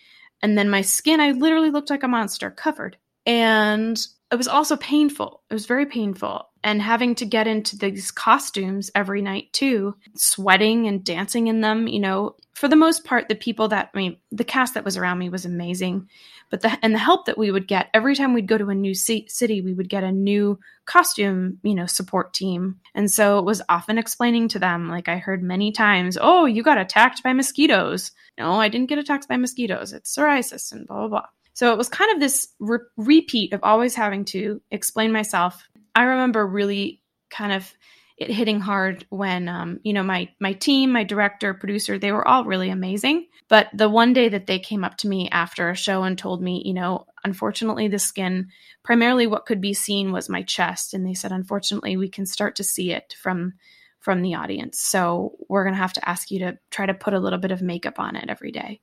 And 0.42 0.58
then 0.58 0.70
my 0.70 0.82
skin, 0.82 1.20
I 1.20 1.32
literally 1.32 1.70
looked 1.70 1.90
like 1.90 2.04
a 2.04 2.08
monster 2.08 2.50
covered. 2.50 2.98
And 3.26 4.00
it 4.32 4.36
was 4.36 4.48
also 4.48 4.76
painful. 4.78 5.44
It 5.50 5.54
was 5.54 5.68
very 5.68 5.86
painful. 5.86 6.50
And 6.64 6.82
having 6.82 7.16
to 7.16 7.26
get 7.26 7.46
into 7.46 7.78
these 7.78 8.10
costumes 8.10 8.90
every 8.96 9.22
night 9.22 9.54
too, 9.54 9.96
sweating 10.16 10.88
and 10.88 11.04
dancing 11.04 11.48
in 11.48 11.62
them, 11.62 11.88
you 11.88 12.00
know, 12.00 12.36
for 12.54 12.68
the 12.68 12.76
most 12.76 13.04
part, 13.04 13.28
the 13.28 13.36
people 13.36 13.68
that 13.70 13.90
I 13.94 13.98
mean, 13.98 14.18
the 14.32 14.44
cast 14.44 14.76
that 14.76 14.86
was 14.86 14.96
around 14.96 15.18
me 15.18 15.30
was 15.30 15.46
amazing, 15.46 16.08
but 16.50 16.62
the 16.62 16.78
and 16.84 16.94
the 16.94 17.00
help 17.00 17.26
that 17.26 17.38
we 17.38 17.52
would 17.52 17.68
get 17.68 17.90
every 17.94 18.16
time 18.16 18.34
we'd 18.34 18.48
go 18.48 18.58
to 18.58 18.70
a 18.70 18.76
new 18.76 18.94
city, 18.94 19.62
we 19.62 19.74
would 19.74 19.90
get 19.90 20.04
a 20.04 20.12
new 20.12 20.60
costume, 20.86 21.60
you 21.64 21.74
know, 21.74 21.88
support 21.88 22.34
team, 22.34 22.80
and 22.94 23.10
so 23.10 23.40
it 23.40 23.46
was 23.46 23.62
often 23.70 23.98
explaining 23.98 24.50
to 24.50 24.60
them. 24.60 24.88
Like 24.88 25.10
I 25.10 25.18
heard 25.18 25.42
many 25.42 25.72
times, 25.72 26.18
"Oh, 26.20 26.46
you 26.46 26.62
got 26.62 26.78
attacked 26.78 27.24
by 27.24 27.34
mosquitoes." 27.34 28.12
No, 28.38 28.54
I 28.54 28.70
didn't 28.70 28.90
get 28.90 29.00
attacked 29.00 29.28
by 29.28 29.38
mosquitoes. 29.38 29.92
It's 29.94 30.16
psoriasis 30.16 30.72
and 30.72 30.88
blah 30.88 31.00
blah 31.00 31.08
blah. 31.08 31.28
So 31.54 31.72
it 31.72 31.78
was 31.78 31.90
kind 31.90 32.12
of 32.14 32.20
this 32.20 32.50
re- 32.60 32.80
repeat 32.98 33.54
of 33.54 33.62
always 33.64 33.96
having 33.96 34.26
to 34.26 34.62
explain 34.72 35.12
myself. 35.12 35.68
I 35.96 36.04
remember 36.04 36.46
really 36.46 37.02
kind 37.30 37.52
of 37.52 37.72
it 38.18 38.30
hitting 38.30 38.60
hard 38.60 39.06
when 39.10 39.50
um, 39.50 39.80
you 39.84 39.94
know 39.94 40.04
my 40.04 40.30
my 40.40 40.54
team 40.54 40.92
my 40.92 41.04
director 41.04 41.54
producer 41.54 41.98
they 41.98 42.12
were 42.12 42.28
all 42.28 42.46
really 42.46 42.70
amazing. 42.70 43.28
But 43.50 43.68
the 43.74 43.90
one 43.90 44.14
day 44.14 44.30
that 44.30 44.48
they 44.48 44.60
came 44.60 44.84
up 44.84 44.98
to 44.98 45.08
me 45.08 45.30
after 45.30 45.70
a 45.70 45.76
show 45.76 46.04
and 46.04 46.18
told 46.18 46.42
me 46.42 46.62
you 46.66 46.74
know 46.74 47.06
unfortunately 47.24 47.88
the 47.88 48.00
skin 48.00 48.50
primarily 48.84 49.28
what 49.28 49.46
could 49.46 49.62
be 49.62 49.74
seen 49.74 50.12
was 50.12 50.30
my 50.30 50.44
chest. 50.44 50.94
And 50.94 51.06
they 51.06 51.14
said 51.14 51.32
unfortunately 51.32 51.98
we 51.98 52.10
can 52.10 52.26
start 52.26 52.56
to 52.58 52.64
see 52.64 52.92
it 52.92 53.16
from 53.22 53.54
from 54.00 54.22
the 54.22 54.36
audience. 54.36 54.80
So 54.80 55.38
we're 55.48 55.64
going 55.64 55.76
to 55.76 55.82
have 55.82 55.94
to 55.94 56.10
ask 56.10 56.30
you 56.30 56.40
to 56.40 56.58
try 56.70 56.86
to 56.86 56.94
put 56.94 57.14
a 57.14 57.20
little 57.20 57.40
bit 57.40 57.52
of 57.52 57.62
makeup 57.62 58.00
on 58.00 58.18
it 58.18 58.30
every 58.30 58.52
day. 58.52 58.82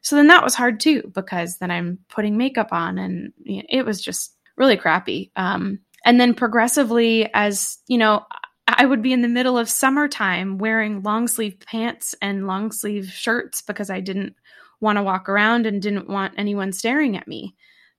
So 0.00 0.16
then 0.16 0.28
that 0.28 0.42
was 0.42 0.54
hard 0.54 0.80
too 0.80 1.10
because 1.14 1.58
then 1.58 1.70
i'm 1.70 1.98
putting 2.08 2.36
makeup 2.36 2.68
on 2.72 2.98
and 2.98 3.32
it 3.44 3.84
was 3.86 4.02
just 4.02 4.34
really 4.56 4.76
crappy. 4.76 5.30
Um, 5.36 5.80
and 6.04 6.20
then 6.20 6.34
progressively 6.34 7.30
as 7.32 7.78
you 7.88 7.98
know 7.98 8.24
I 8.66 8.86
would 8.86 9.02
be 9.02 9.12
in 9.12 9.22
the 9.22 9.28
middle 9.28 9.58
of 9.58 9.68
summertime 9.68 10.58
wearing 10.58 11.02
long 11.02 11.28
sleeve 11.28 11.60
pants 11.60 12.14
and 12.22 12.46
long 12.46 12.72
sleeve 12.72 13.10
shirts 13.10 13.62
because 13.62 13.90
I 13.90 14.00
didn't 14.00 14.34
want 14.80 14.96
to 14.96 15.02
walk 15.02 15.28
around 15.28 15.66
and 15.66 15.82
didn't 15.82 16.08
want 16.08 16.34
anyone 16.36 16.72
staring 16.72 17.16
at 17.16 17.28
me. 17.28 17.54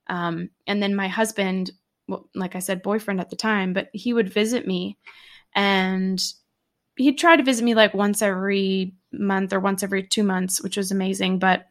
Um, 0.08 0.50
and 0.68 0.82
then 0.82 0.96
my 0.96 1.08
husband, 1.08 1.72
well, 2.08 2.30
like 2.36 2.56
I 2.56 2.60
said, 2.60 2.84
boyfriend 2.84 3.20
at 3.20 3.30
the 3.30 3.36
time, 3.36 3.74
but 3.74 3.90
he 3.94 4.14
would 4.14 4.34
visit 4.34 4.68
me 4.68 4.98
and 5.54 6.22
he'd 6.96 7.18
try 7.18 7.36
to 7.36 7.44
visit 7.44 7.64
me 7.64 7.76
like 7.76 7.94
once 7.94 8.22
every 8.22 8.96
month 9.12 9.54
or 9.54 9.60
once 9.60 9.84
every 9.84 10.04
two 10.04 10.24
months, 10.24 10.62
which 10.62 10.78
was 10.78 10.92
amazing. 10.92 11.40
But 11.40 11.68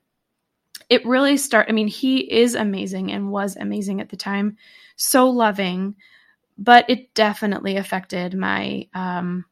it 0.89 1.07
really 1.07 1.37
started, 1.37 1.71
I 1.71 1.75
mean, 1.75 1.89
he 1.89 2.19
is 2.21 2.55
amazing 2.55 3.11
and 3.11 3.31
was 3.31 3.57
amazing 3.57 4.01
at 4.01 4.09
the 4.09 4.17
time, 4.17 4.57
so 4.97 5.29
loving 5.29 5.97
but 6.57 6.89
it 6.89 7.15
definitely 7.15 7.77
affected 7.77 8.35
my 8.35 8.89
um, 8.95 9.45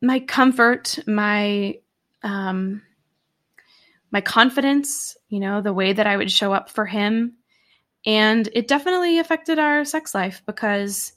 my 0.00 0.20
comfort, 0.20 0.98
my 1.06 1.78
um, 2.22 2.82
my 4.10 4.20
confidence. 4.20 5.16
You 5.28 5.40
know, 5.40 5.60
the 5.60 5.72
way 5.72 5.92
that 5.92 6.06
I 6.06 6.16
would 6.16 6.30
show 6.30 6.52
up 6.52 6.70
for 6.70 6.86
him, 6.86 7.34
and 8.06 8.48
it 8.52 8.68
definitely 8.68 9.18
affected 9.18 9.58
our 9.58 9.84
sex 9.84 10.14
life 10.14 10.42
because. 10.46 11.12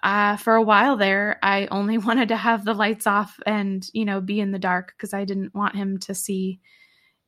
Uh, 0.00 0.36
for 0.36 0.54
a 0.54 0.62
while 0.62 0.96
there, 0.96 1.40
I 1.42 1.66
only 1.72 1.98
wanted 1.98 2.28
to 2.28 2.36
have 2.36 2.64
the 2.64 2.72
lights 2.72 3.08
off 3.08 3.40
and 3.44 3.84
you 3.92 4.04
know 4.04 4.20
be 4.20 4.38
in 4.38 4.52
the 4.52 4.58
dark 4.60 4.94
because 4.96 5.12
I 5.12 5.24
didn't 5.24 5.56
want 5.56 5.74
him 5.74 5.98
to 5.98 6.14
see 6.14 6.60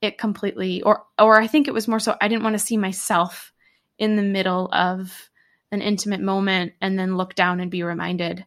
it 0.00 0.18
completely, 0.18 0.80
or 0.82 1.04
or 1.18 1.40
I 1.40 1.48
think 1.48 1.66
it 1.66 1.74
was 1.74 1.88
more 1.88 1.98
so 1.98 2.16
I 2.20 2.28
didn't 2.28 2.44
want 2.44 2.54
to 2.54 2.60
see 2.64 2.76
myself 2.76 3.52
in 3.98 4.14
the 4.14 4.22
middle 4.22 4.68
of 4.72 5.29
an 5.72 5.82
intimate 5.82 6.20
moment 6.20 6.72
and 6.80 6.98
then 6.98 7.16
look 7.16 7.34
down 7.34 7.60
and 7.60 7.70
be 7.70 7.82
reminded. 7.82 8.44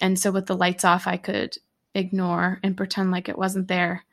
And 0.00 0.18
so 0.18 0.30
with 0.30 0.46
the 0.46 0.56
lights 0.56 0.84
off, 0.84 1.06
I 1.06 1.16
could 1.16 1.56
ignore 1.94 2.60
and 2.62 2.76
pretend 2.76 3.10
like 3.10 3.28
it 3.28 3.38
wasn't 3.38 3.68
there. 3.68 4.04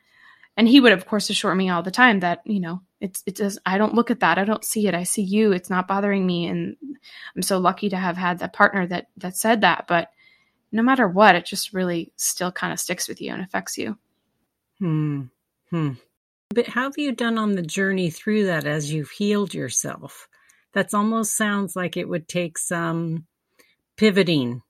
And 0.56 0.68
he 0.68 0.80
would, 0.80 0.92
of 0.92 1.06
course, 1.06 1.30
assure 1.30 1.56
me 1.56 1.70
all 1.70 1.84
the 1.84 1.92
time 1.92 2.20
that, 2.20 2.42
you 2.46 2.60
know, 2.60 2.82
it's, 3.00 3.24
it 3.26 3.36
does, 3.36 3.58
I 3.66 3.78
don't 3.78 3.96
look 3.96 4.12
at 4.12 4.20
that. 4.20 4.38
I 4.38 4.44
don't 4.44 4.64
see 4.64 4.88
it. 4.88 4.94
I 4.94 5.04
see 5.04 5.22
you. 5.22 5.54
It's 5.54 5.70
not 5.70 5.88
bothering 5.88 6.26
me. 6.26 6.48
And 6.48 6.76
I'm 7.36 7.42
so 7.42 7.60
lucky 7.60 7.90
to 7.90 7.98
have 7.98 8.18
had 8.18 8.40
that 8.40 8.54
partner 8.54 8.86
that, 8.88 9.08
that 9.18 9.38
said 9.38 9.62
that. 9.62 9.86
But 9.88 10.10
no 10.72 10.84
matter 10.84 11.08
what, 11.08 11.36
it 11.36 11.46
just 11.46 11.74
really 11.74 12.12
still 12.18 12.52
kind 12.52 12.74
of 12.74 12.80
sticks 12.80 13.08
with 13.08 13.22
you 13.22 13.32
and 13.32 13.42
affects 13.42 13.78
you. 13.78 13.98
Hmm. 14.80 15.24
Hmm. 15.70 15.94
But 16.50 16.68
how 16.68 16.84
have 16.84 16.98
you 16.98 17.12
done 17.12 17.38
on 17.38 17.54
the 17.54 17.62
journey 17.62 18.10
through 18.10 18.46
that 18.46 18.66
as 18.66 18.92
you've 18.92 19.12
healed 19.12 19.54
yourself? 19.54 20.29
That's 20.74 20.94
almost 20.94 21.36
sounds 21.36 21.76
like 21.76 21.98
it 21.98 22.08
would 22.08 22.28
take 22.28 22.58
some 22.58 23.26
pivoting 23.98 24.62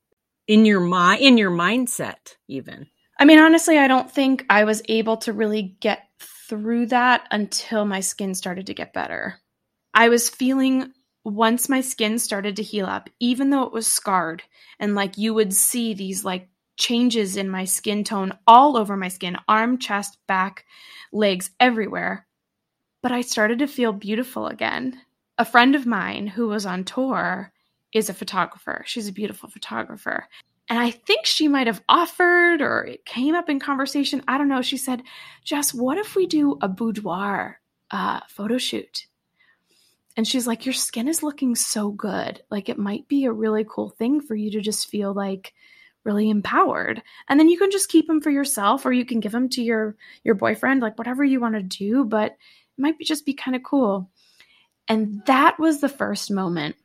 in 0.46 0.64
your 0.64 0.80
mind 0.80 1.20
in 1.20 1.38
your 1.38 1.50
mindset 1.50 2.36
even. 2.48 2.86
I 3.18 3.24
mean 3.24 3.38
honestly 3.38 3.78
i 3.78 3.86
don't 3.86 4.10
think 4.10 4.44
i 4.48 4.64
was 4.64 4.82
able 4.88 5.18
to 5.18 5.32
really 5.32 5.76
get 5.80 6.08
through 6.48 6.86
that 6.86 7.28
until 7.30 7.84
my 7.84 8.00
skin 8.00 8.34
started 8.34 8.66
to 8.66 8.74
get 8.74 8.92
better. 8.92 9.38
I 9.94 10.08
was 10.08 10.28
feeling 10.28 10.92
once 11.24 11.68
my 11.68 11.80
skin 11.80 12.18
started 12.18 12.56
to 12.56 12.62
heal 12.62 12.86
up 12.86 13.10
even 13.20 13.50
though 13.50 13.64
it 13.64 13.72
was 13.72 13.86
scarred 13.86 14.42
and 14.78 14.94
like 14.94 15.18
you 15.18 15.34
would 15.34 15.52
see 15.52 15.92
these 15.92 16.24
like 16.24 16.48
changes 16.78 17.36
in 17.36 17.48
my 17.48 17.64
skin 17.64 18.04
tone 18.04 18.32
all 18.46 18.76
over 18.76 18.96
my 18.96 19.08
skin 19.08 19.36
arm 19.46 19.78
chest 19.78 20.16
back 20.26 20.64
legs 21.12 21.50
everywhere 21.60 22.26
but 23.02 23.12
i 23.12 23.20
started 23.20 23.58
to 23.58 23.66
feel 23.66 23.92
beautiful 23.92 24.46
again 24.46 24.98
a 25.40 25.44
friend 25.46 25.74
of 25.74 25.86
mine 25.86 26.26
who 26.26 26.48
was 26.48 26.66
on 26.66 26.84
tour 26.84 27.50
is 27.94 28.10
a 28.10 28.14
photographer. 28.14 28.84
She's 28.86 29.08
a 29.08 29.12
beautiful 29.12 29.48
photographer. 29.48 30.28
And 30.68 30.78
I 30.78 30.90
think 30.90 31.24
she 31.24 31.48
might 31.48 31.66
have 31.66 31.82
offered 31.88 32.60
or 32.60 32.84
it 32.84 33.06
came 33.06 33.34
up 33.34 33.48
in 33.48 33.58
conversation. 33.58 34.22
I 34.28 34.36
don't 34.36 34.50
know. 34.50 34.60
She 34.60 34.76
said, 34.76 35.02
Jess, 35.42 35.72
what 35.72 35.96
if 35.96 36.14
we 36.14 36.26
do 36.26 36.58
a 36.60 36.68
boudoir 36.68 37.58
uh, 37.90 38.20
photo 38.28 38.58
shoot? 38.58 39.06
And 40.14 40.28
she's 40.28 40.46
like, 40.46 40.66
Your 40.66 40.74
skin 40.74 41.08
is 41.08 41.22
looking 41.22 41.56
so 41.56 41.90
good. 41.90 42.42
Like, 42.50 42.68
it 42.68 42.78
might 42.78 43.08
be 43.08 43.24
a 43.24 43.32
really 43.32 43.64
cool 43.66 43.88
thing 43.88 44.20
for 44.20 44.34
you 44.34 44.50
to 44.50 44.60
just 44.60 44.90
feel 44.90 45.14
like 45.14 45.54
really 46.04 46.28
empowered. 46.28 47.02
And 47.30 47.40
then 47.40 47.48
you 47.48 47.56
can 47.56 47.70
just 47.70 47.88
keep 47.88 48.06
them 48.06 48.20
for 48.20 48.30
yourself 48.30 48.84
or 48.84 48.92
you 48.92 49.06
can 49.06 49.20
give 49.20 49.32
them 49.32 49.48
to 49.50 49.62
your 49.62 49.96
your 50.22 50.34
boyfriend, 50.34 50.82
like 50.82 50.98
whatever 50.98 51.24
you 51.24 51.40
want 51.40 51.54
to 51.54 51.62
do, 51.62 52.04
but 52.04 52.32
it 52.32 52.82
might 52.82 52.98
be 52.98 53.06
just 53.06 53.24
be 53.24 53.32
kind 53.32 53.56
of 53.56 53.62
cool. 53.62 54.10
And 54.88 55.22
that 55.26 55.58
was 55.58 55.80
the 55.80 55.88
first 55.88 56.30
moment 56.30 56.76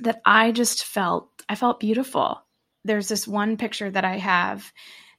that 0.00 0.20
I 0.24 0.52
just 0.52 0.84
felt 0.84 1.30
I 1.48 1.54
felt 1.54 1.80
beautiful. 1.80 2.42
There's 2.84 3.08
this 3.08 3.28
one 3.28 3.56
picture 3.56 3.90
that 3.90 4.04
I 4.04 4.18
have. 4.18 4.72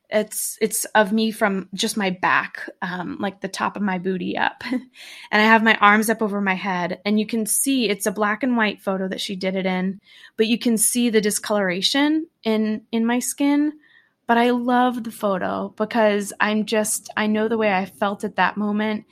It's 0.09 0.57
it's 0.61 0.85
of 0.85 1.11
me 1.11 1.31
from 1.31 1.67
just 1.73 1.97
my 1.97 2.11
back, 2.11 2.69
um, 2.81 3.17
like 3.19 3.41
the 3.41 3.47
top 3.47 3.75
of 3.75 3.81
my 3.81 3.97
booty 3.97 4.37
up, 4.37 4.63
and 4.71 4.83
I 5.31 5.39
have 5.39 5.63
my 5.63 5.75
arms 5.77 6.09
up 6.11 6.21
over 6.21 6.39
my 6.41 6.53
head, 6.53 7.01
and 7.05 7.19
you 7.19 7.25
can 7.25 7.47
see 7.47 7.89
it's 7.89 8.05
a 8.05 8.11
black 8.11 8.43
and 8.43 8.55
white 8.55 8.81
photo 8.81 9.07
that 9.07 9.19
she 9.19 9.35
did 9.35 9.55
it 9.55 9.65
in, 9.65 9.99
but 10.37 10.45
you 10.45 10.59
can 10.59 10.77
see 10.77 11.09
the 11.09 11.21
discoloration 11.21 12.27
in 12.43 12.83
in 12.91 13.05
my 13.05 13.19
skin. 13.19 13.73
But 14.27 14.37
I 14.37 14.51
love 14.51 15.03
the 15.03 15.11
photo 15.11 15.73
because 15.75 16.33
I'm 16.39 16.65
just 16.65 17.09
I 17.17 17.25
know 17.27 17.47
the 17.47 17.57
way 17.57 17.73
I 17.73 17.85
felt 17.85 18.23
at 18.23 18.35
that 18.35 18.57
moment, 18.57 19.05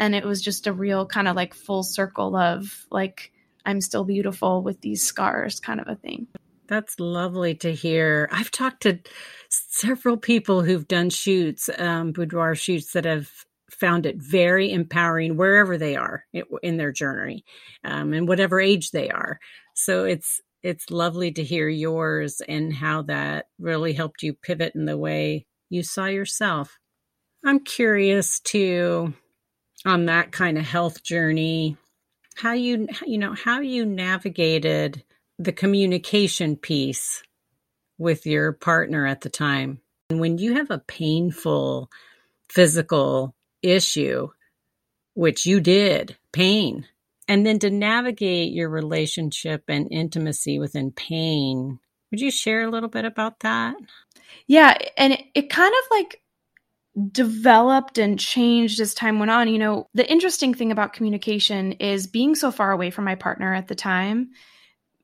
and 0.00 0.14
it 0.14 0.24
was 0.24 0.42
just 0.42 0.66
a 0.66 0.72
real 0.72 1.06
kind 1.06 1.28
of 1.28 1.36
like 1.36 1.54
full 1.54 1.84
circle 1.84 2.34
of 2.34 2.86
like 2.90 3.32
i'm 3.66 3.80
still 3.80 4.04
beautiful 4.04 4.62
with 4.62 4.80
these 4.80 5.02
scars 5.02 5.60
kind 5.60 5.80
of 5.80 5.86
a 5.86 5.94
thing. 5.94 6.26
That's 6.66 7.00
lovely 7.00 7.56
to 7.56 7.74
hear. 7.74 8.28
I've 8.30 8.52
talked 8.52 8.84
to 8.84 9.00
several 9.48 10.16
people 10.16 10.62
who've 10.62 10.86
done 10.86 11.10
shoots 11.10 11.68
um, 11.78 12.12
boudoir 12.12 12.54
shoots 12.54 12.92
that 12.92 13.04
have 13.04 13.28
found 13.72 14.06
it 14.06 14.16
very 14.18 14.70
empowering 14.70 15.36
wherever 15.36 15.76
they 15.76 15.96
are 15.96 16.24
in 16.62 16.76
their 16.76 16.92
journey 16.92 17.44
um, 17.82 18.12
and 18.12 18.28
whatever 18.28 18.60
age 18.60 18.92
they 18.92 19.10
are. 19.10 19.40
So 19.74 20.04
it's 20.04 20.40
it's 20.62 20.90
lovely 20.90 21.32
to 21.32 21.42
hear 21.42 21.68
yours 21.68 22.40
and 22.46 22.72
how 22.72 23.02
that 23.02 23.46
really 23.58 23.92
helped 23.92 24.22
you 24.22 24.34
pivot 24.34 24.74
in 24.76 24.84
the 24.84 24.98
way 24.98 25.46
you 25.70 25.82
saw 25.82 26.06
yourself. 26.06 26.78
I'm 27.44 27.60
curious 27.60 28.40
to 28.40 29.14
on 29.86 30.06
that 30.06 30.32
kind 30.32 30.58
of 30.58 30.64
health 30.64 31.02
journey 31.02 31.76
how 32.40 32.52
you 32.52 32.86
you 33.06 33.18
know 33.18 33.34
how 33.34 33.60
you 33.60 33.84
navigated 33.84 35.02
the 35.38 35.52
communication 35.52 36.56
piece 36.56 37.22
with 37.98 38.26
your 38.26 38.52
partner 38.52 39.06
at 39.06 39.20
the 39.20 39.28
time. 39.28 39.80
And 40.08 40.20
when 40.20 40.38
you 40.38 40.54
have 40.54 40.70
a 40.70 40.78
painful 40.78 41.90
physical 42.48 43.34
issue 43.62 44.28
which 45.14 45.44
you 45.44 45.60
did 45.60 46.16
pain 46.32 46.86
and 47.28 47.44
then 47.44 47.58
to 47.58 47.68
navigate 47.68 48.52
your 48.52 48.70
relationship 48.70 49.64
and 49.68 49.86
intimacy 49.90 50.58
within 50.58 50.90
pain 50.90 51.78
would 52.10 52.20
you 52.20 52.30
share 52.30 52.62
a 52.62 52.70
little 52.70 52.88
bit 52.88 53.04
about 53.04 53.40
that? 53.40 53.76
Yeah 54.46 54.76
and 54.96 55.12
it, 55.12 55.24
it 55.34 55.50
kind 55.50 55.72
of 55.72 55.96
like 55.96 56.19
developed 57.12 57.98
and 57.98 58.18
changed 58.18 58.80
as 58.80 58.94
time 58.94 59.18
went 59.18 59.30
on. 59.30 59.48
You 59.48 59.58
know, 59.58 59.88
the 59.94 60.10
interesting 60.10 60.54
thing 60.54 60.72
about 60.72 60.92
communication 60.92 61.72
is 61.72 62.06
being 62.06 62.34
so 62.34 62.50
far 62.50 62.72
away 62.72 62.90
from 62.90 63.04
my 63.04 63.14
partner 63.14 63.54
at 63.54 63.68
the 63.68 63.74
time, 63.74 64.30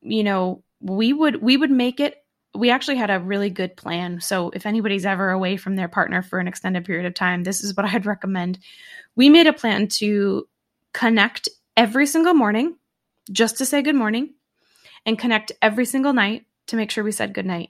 you 0.01 0.23
know, 0.23 0.63
we 0.79 1.13
would 1.13 1.41
we 1.41 1.57
would 1.57 1.71
make 1.71 1.99
it 1.99 2.23
we 2.55 2.71
actually 2.71 2.97
had 2.97 3.11
a 3.11 3.19
really 3.19 3.49
good 3.49 3.77
plan. 3.77 4.19
So 4.19 4.49
if 4.49 4.65
anybody's 4.65 5.05
ever 5.05 5.29
away 5.29 5.57
from 5.57 5.75
their 5.75 5.87
partner 5.87 6.21
for 6.21 6.39
an 6.39 6.47
extended 6.47 6.85
period 6.85 7.05
of 7.05 7.13
time, 7.13 7.43
this 7.43 7.63
is 7.63 7.75
what 7.75 7.85
I'd 7.93 8.05
recommend. 8.05 8.59
We 9.15 9.29
made 9.29 9.47
a 9.47 9.53
plan 9.53 9.87
to 9.87 10.47
connect 10.93 11.49
every 11.75 12.07
single 12.07 12.33
morning 12.33 12.75
just 13.31 13.57
to 13.57 13.65
say 13.65 13.81
good 13.81 13.95
morning 13.95 14.33
and 15.05 15.19
connect 15.19 15.51
every 15.61 15.85
single 15.85 16.13
night 16.13 16.45
to 16.67 16.75
make 16.75 16.91
sure 16.91 17.03
we 17.03 17.11
said 17.11 17.33
good 17.33 17.45
night. 17.45 17.69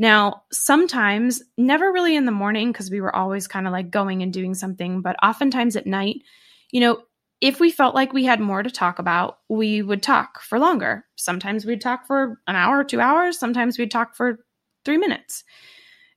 Now, 0.00 0.44
sometimes, 0.50 1.42
never 1.58 1.92
really 1.92 2.16
in 2.16 2.24
the 2.24 2.32
morning 2.32 2.72
because 2.72 2.90
we 2.90 3.02
were 3.02 3.14
always 3.14 3.46
kind 3.46 3.66
of 3.66 3.72
like 3.74 3.90
going 3.90 4.22
and 4.22 4.32
doing 4.32 4.54
something, 4.54 5.02
but 5.02 5.14
oftentimes 5.22 5.76
at 5.76 5.86
night, 5.86 6.22
you 6.70 6.80
know, 6.80 7.02
if 7.42 7.60
we 7.60 7.70
felt 7.70 7.94
like 7.94 8.14
we 8.14 8.24
had 8.24 8.40
more 8.40 8.62
to 8.62 8.70
talk 8.70 8.98
about, 8.98 9.40
we 9.50 9.82
would 9.82 10.02
talk 10.02 10.40
for 10.40 10.58
longer. 10.58 11.04
Sometimes 11.16 11.66
we'd 11.66 11.82
talk 11.82 12.06
for 12.06 12.40
an 12.46 12.56
hour, 12.56 12.78
or 12.78 12.84
two 12.84 12.98
hours. 12.98 13.38
Sometimes 13.38 13.76
we'd 13.76 13.90
talk 13.90 14.16
for 14.16 14.38
three 14.86 14.96
minutes. 14.96 15.44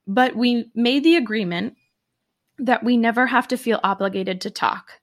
But 0.08 0.34
we 0.34 0.72
made 0.74 1.04
the 1.04 1.18
agreement 1.18 1.76
that 2.60 2.86
we 2.86 2.96
never 2.96 3.28
have 3.28 3.50
to 3.50 3.58
feel 3.58 3.82
obligated 3.84 4.40
to 4.42 4.50
talk. 4.50 4.94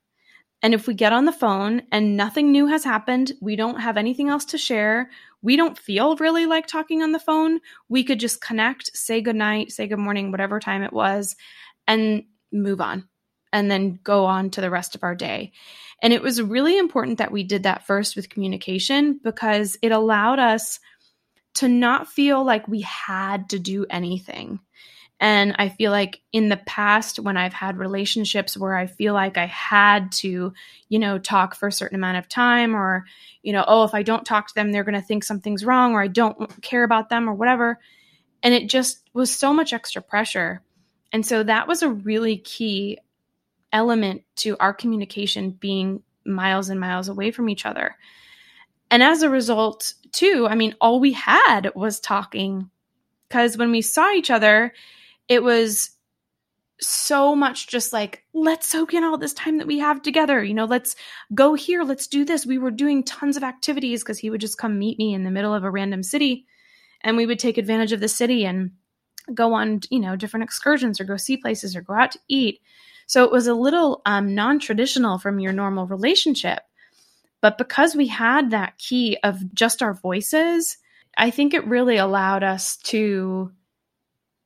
And 0.63 0.73
if 0.73 0.87
we 0.87 0.93
get 0.93 1.13
on 1.13 1.25
the 1.25 1.31
phone 1.31 1.83
and 1.91 2.15
nothing 2.15 2.51
new 2.51 2.67
has 2.67 2.83
happened, 2.83 3.33
we 3.41 3.55
don't 3.55 3.79
have 3.79 3.97
anything 3.97 4.29
else 4.29 4.45
to 4.45 4.57
share, 4.57 5.09
we 5.41 5.55
don't 5.55 5.77
feel 5.77 6.15
really 6.17 6.45
like 6.45 6.67
talking 6.67 7.01
on 7.01 7.11
the 7.11 7.19
phone, 7.19 7.59
we 7.89 8.03
could 8.03 8.19
just 8.19 8.41
connect, 8.41 8.95
say 8.95 9.21
goodnight, 9.21 9.71
say 9.71 9.87
good 9.87 9.97
morning, 9.97 10.29
whatever 10.29 10.59
time 10.59 10.83
it 10.83 10.93
was, 10.93 11.35
and 11.87 12.23
move 12.51 12.79
on 12.79 13.07
and 13.53 13.69
then 13.69 13.99
go 14.03 14.25
on 14.25 14.49
to 14.51 14.61
the 14.61 14.69
rest 14.69 14.95
of 14.95 15.03
our 15.03 15.15
day. 15.15 15.51
And 16.01 16.13
it 16.13 16.21
was 16.21 16.41
really 16.41 16.77
important 16.77 17.17
that 17.17 17.31
we 17.31 17.43
did 17.43 17.63
that 17.63 17.85
first 17.85 18.15
with 18.15 18.29
communication 18.29 19.19
because 19.23 19.77
it 19.81 19.91
allowed 19.91 20.39
us 20.39 20.79
to 21.55 21.67
not 21.67 22.07
feel 22.07 22.43
like 22.43 22.67
we 22.67 22.81
had 22.81 23.49
to 23.49 23.59
do 23.59 23.85
anything. 23.89 24.59
And 25.21 25.55
I 25.59 25.69
feel 25.69 25.91
like 25.91 26.19
in 26.33 26.49
the 26.49 26.57
past, 26.57 27.19
when 27.19 27.37
I've 27.37 27.53
had 27.53 27.77
relationships 27.77 28.57
where 28.57 28.75
I 28.75 28.87
feel 28.87 29.13
like 29.13 29.37
I 29.37 29.45
had 29.45 30.11
to, 30.13 30.51
you 30.89 30.99
know, 30.99 31.19
talk 31.19 31.53
for 31.53 31.67
a 31.67 31.71
certain 31.71 31.95
amount 31.95 32.17
of 32.17 32.27
time, 32.27 32.75
or, 32.75 33.05
you 33.43 33.53
know, 33.53 33.63
oh, 33.67 33.83
if 33.83 33.93
I 33.93 34.01
don't 34.01 34.25
talk 34.25 34.47
to 34.47 34.55
them, 34.55 34.71
they're 34.71 34.83
going 34.83 34.99
to 34.99 35.01
think 35.01 35.23
something's 35.23 35.63
wrong, 35.63 35.93
or 35.93 36.01
I 36.01 36.07
don't 36.07 36.59
care 36.63 36.83
about 36.83 37.09
them, 37.09 37.29
or 37.29 37.35
whatever. 37.35 37.79
And 38.41 38.55
it 38.55 38.67
just 38.67 39.07
was 39.13 39.31
so 39.31 39.53
much 39.53 39.73
extra 39.73 40.01
pressure. 40.01 40.63
And 41.13 41.23
so 41.23 41.43
that 41.43 41.67
was 41.67 41.83
a 41.83 41.89
really 41.89 42.37
key 42.37 42.97
element 43.71 44.23
to 44.37 44.57
our 44.59 44.73
communication 44.73 45.51
being 45.51 46.01
miles 46.25 46.69
and 46.69 46.79
miles 46.79 47.09
away 47.09 47.29
from 47.29 47.47
each 47.47 47.67
other. 47.67 47.95
And 48.89 49.03
as 49.03 49.21
a 49.21 49.29
result, 49.29 49.93
too, 50.11 50.47
I 50.49 50.55
mean, 50.55 50.73
all 50.81 50.99
we 50.99 51.11
had 51.11 51.71
was 51.75 51.99
talking 51.99 52.71
because 53.29 53.55
when 53.55 53.69
we 53.69 53.83
saw 53.83 54.11
each 54.11 54.31
other, 54.31 54.73
it 55.31 55.41
was 55.41 55.91
so 56.81 57.37
much 57.37 57.69
just 57.69 57.93
like, 57.93 58.25
let's 58.33 58.69
soak 58.69 58.93
in 58.93 59.05
all 59.05 59.17
this 59.17 59.33
time 59.33 59.59
that 59.59 59.67
we 59.67 59.79
have 59.79 60.01
together. 60.01 60.43
You 60.43 60.53
know, 60.53 60.65
let's 60.65 60.97
go 61.33 61.53
here, 61.53 61.83
let's 61.83 62.07
do 62.07 62.25
this. 62.25 62.45
We 62.45 62.57
were 62.57 62.69
doing 62.69 63.01
tons 63.01 63.37
of 63.37 63.43
activities 63.43 64.03
because 64.03 64.19
he 64.19 64.29
would 64.29 64.41
just 64.41 64.57
come 64.57 64.77
meet 64.77 64.97
me 64.97 65.13
in 65.13 65.23
the 65.23 65.31
middle 65.31 65.53
of 65.53 65.63
a 65.63 65.71
random 65.71 66.03
city 66.03 66.47
and 66.99 67.15
we 67.15 67.25
would 67.25 67.39
take 67.39 67.57
advantage 67.57 67.93
of 67.93 68.01
the 68.01 68.09
city 68.09 68.45
and 68.45 68.71
go 69.33 69.53
on, 69.53 69.79
you 69.89 70.01
know, 70.01 70.17
different 70.17 70.43
excursions 70.43 70.99
or 70.99 71.05
go 71.05 71.15
see 71.15 71.37
places 71.37 71.77
or 71.77 71.81
go 71.81 71.93
out 71.93 72.11
to 72.11 72.19
eat. 72.27 72.59
So 73.07 73.23
it 73.23 73.31
was 73.31 73.47
a 73.47 73.53
little 73.53 74.01
um, 74.05 74.35
non 74.35 74.59
traditional 74.59 75.17
from 75.17 75.39
your 75.39 75.53
normal 75.53 75.87
relationship. 75.87 76.59
But 77.39 77.57
because 77.57 77.95
we 77.95 78.07
had 78.07 78.51
that 78.51 78.77
key 78.79 79.17
of 79.23 79.53
just 79.53 79.81
our 79.81 79.93
voices, 79.93 80.77
I 81.17 81.29
think 81.29 81.53
it 81.53 81.65
really 81.65 81.95
allowed 81.95 82.43
us 82.43 82.75
to 82.77 83.53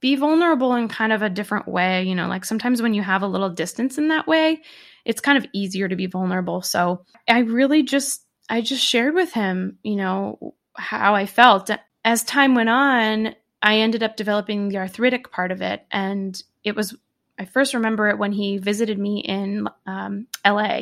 be 0.06 0.16
vulnerable 0.16 0.76
in 0.76 0.88
kind 0.88 1.12
of 1.12 1.24
a 1.24 1.32
different 1.32 1.68
way. 1.68 2.04
You 2.04 2.14
know, 2.14 2.28
like 2.28 2.46
sometimes 2.46 2.80
when 2.80 2.94
you 2.94 3.02
have 3.02 3.24
a 3.24 3.28
little 3.28 3.50
distance 3.50 3.98
in 3.98 4.10
that 4.10 4.28
way, 4.28 4.62
it's 5.04 5.20
kind 5.20 5.36
of 5.36 5.48
easier 5.52 5.88
to 5.88 5.96
be 5.96 6.06
vulnerable. 6.06 6.62
So 6.62 7.04
I 7.28 7.40
really 7.40 7.82
just, 7.82 8.24
I 8.48 8.62
just 8.62 8.86
shared 8.86 9.16
with 9.16 9.34
him, 9.34 9.80
you 9.82 9.96
know, 9.96 10.54
how 10.76 11.16
I 11.16 11.26
felt. 11.26 11.72
As 12.04 12.24
time 12.24 12.54
went 12.54 12.70
on, 12.70 13.34
I 13.64 13.80
ended 13.80 14.04
up 14.04 14.16
developing 14.16 14.70
the 14.70 14.78
arthritic 14.78 15.32
part 15.32 15.52
of 15.52 15.64
it. 15.64 15.84
And 15.90 16.40
it 16.64 16.76
was 16.76 16.96
I 17.40 17.46
first 17.46 17.74
remember 17.74 18.08
it 18.08 18.20
when 18.20 18.32
he 18.32 18.60
visited 18.60 19.00
me 19.00 19.22
in 19.22 19.68
um, 19.88 20.28
LA. 20.46 20.82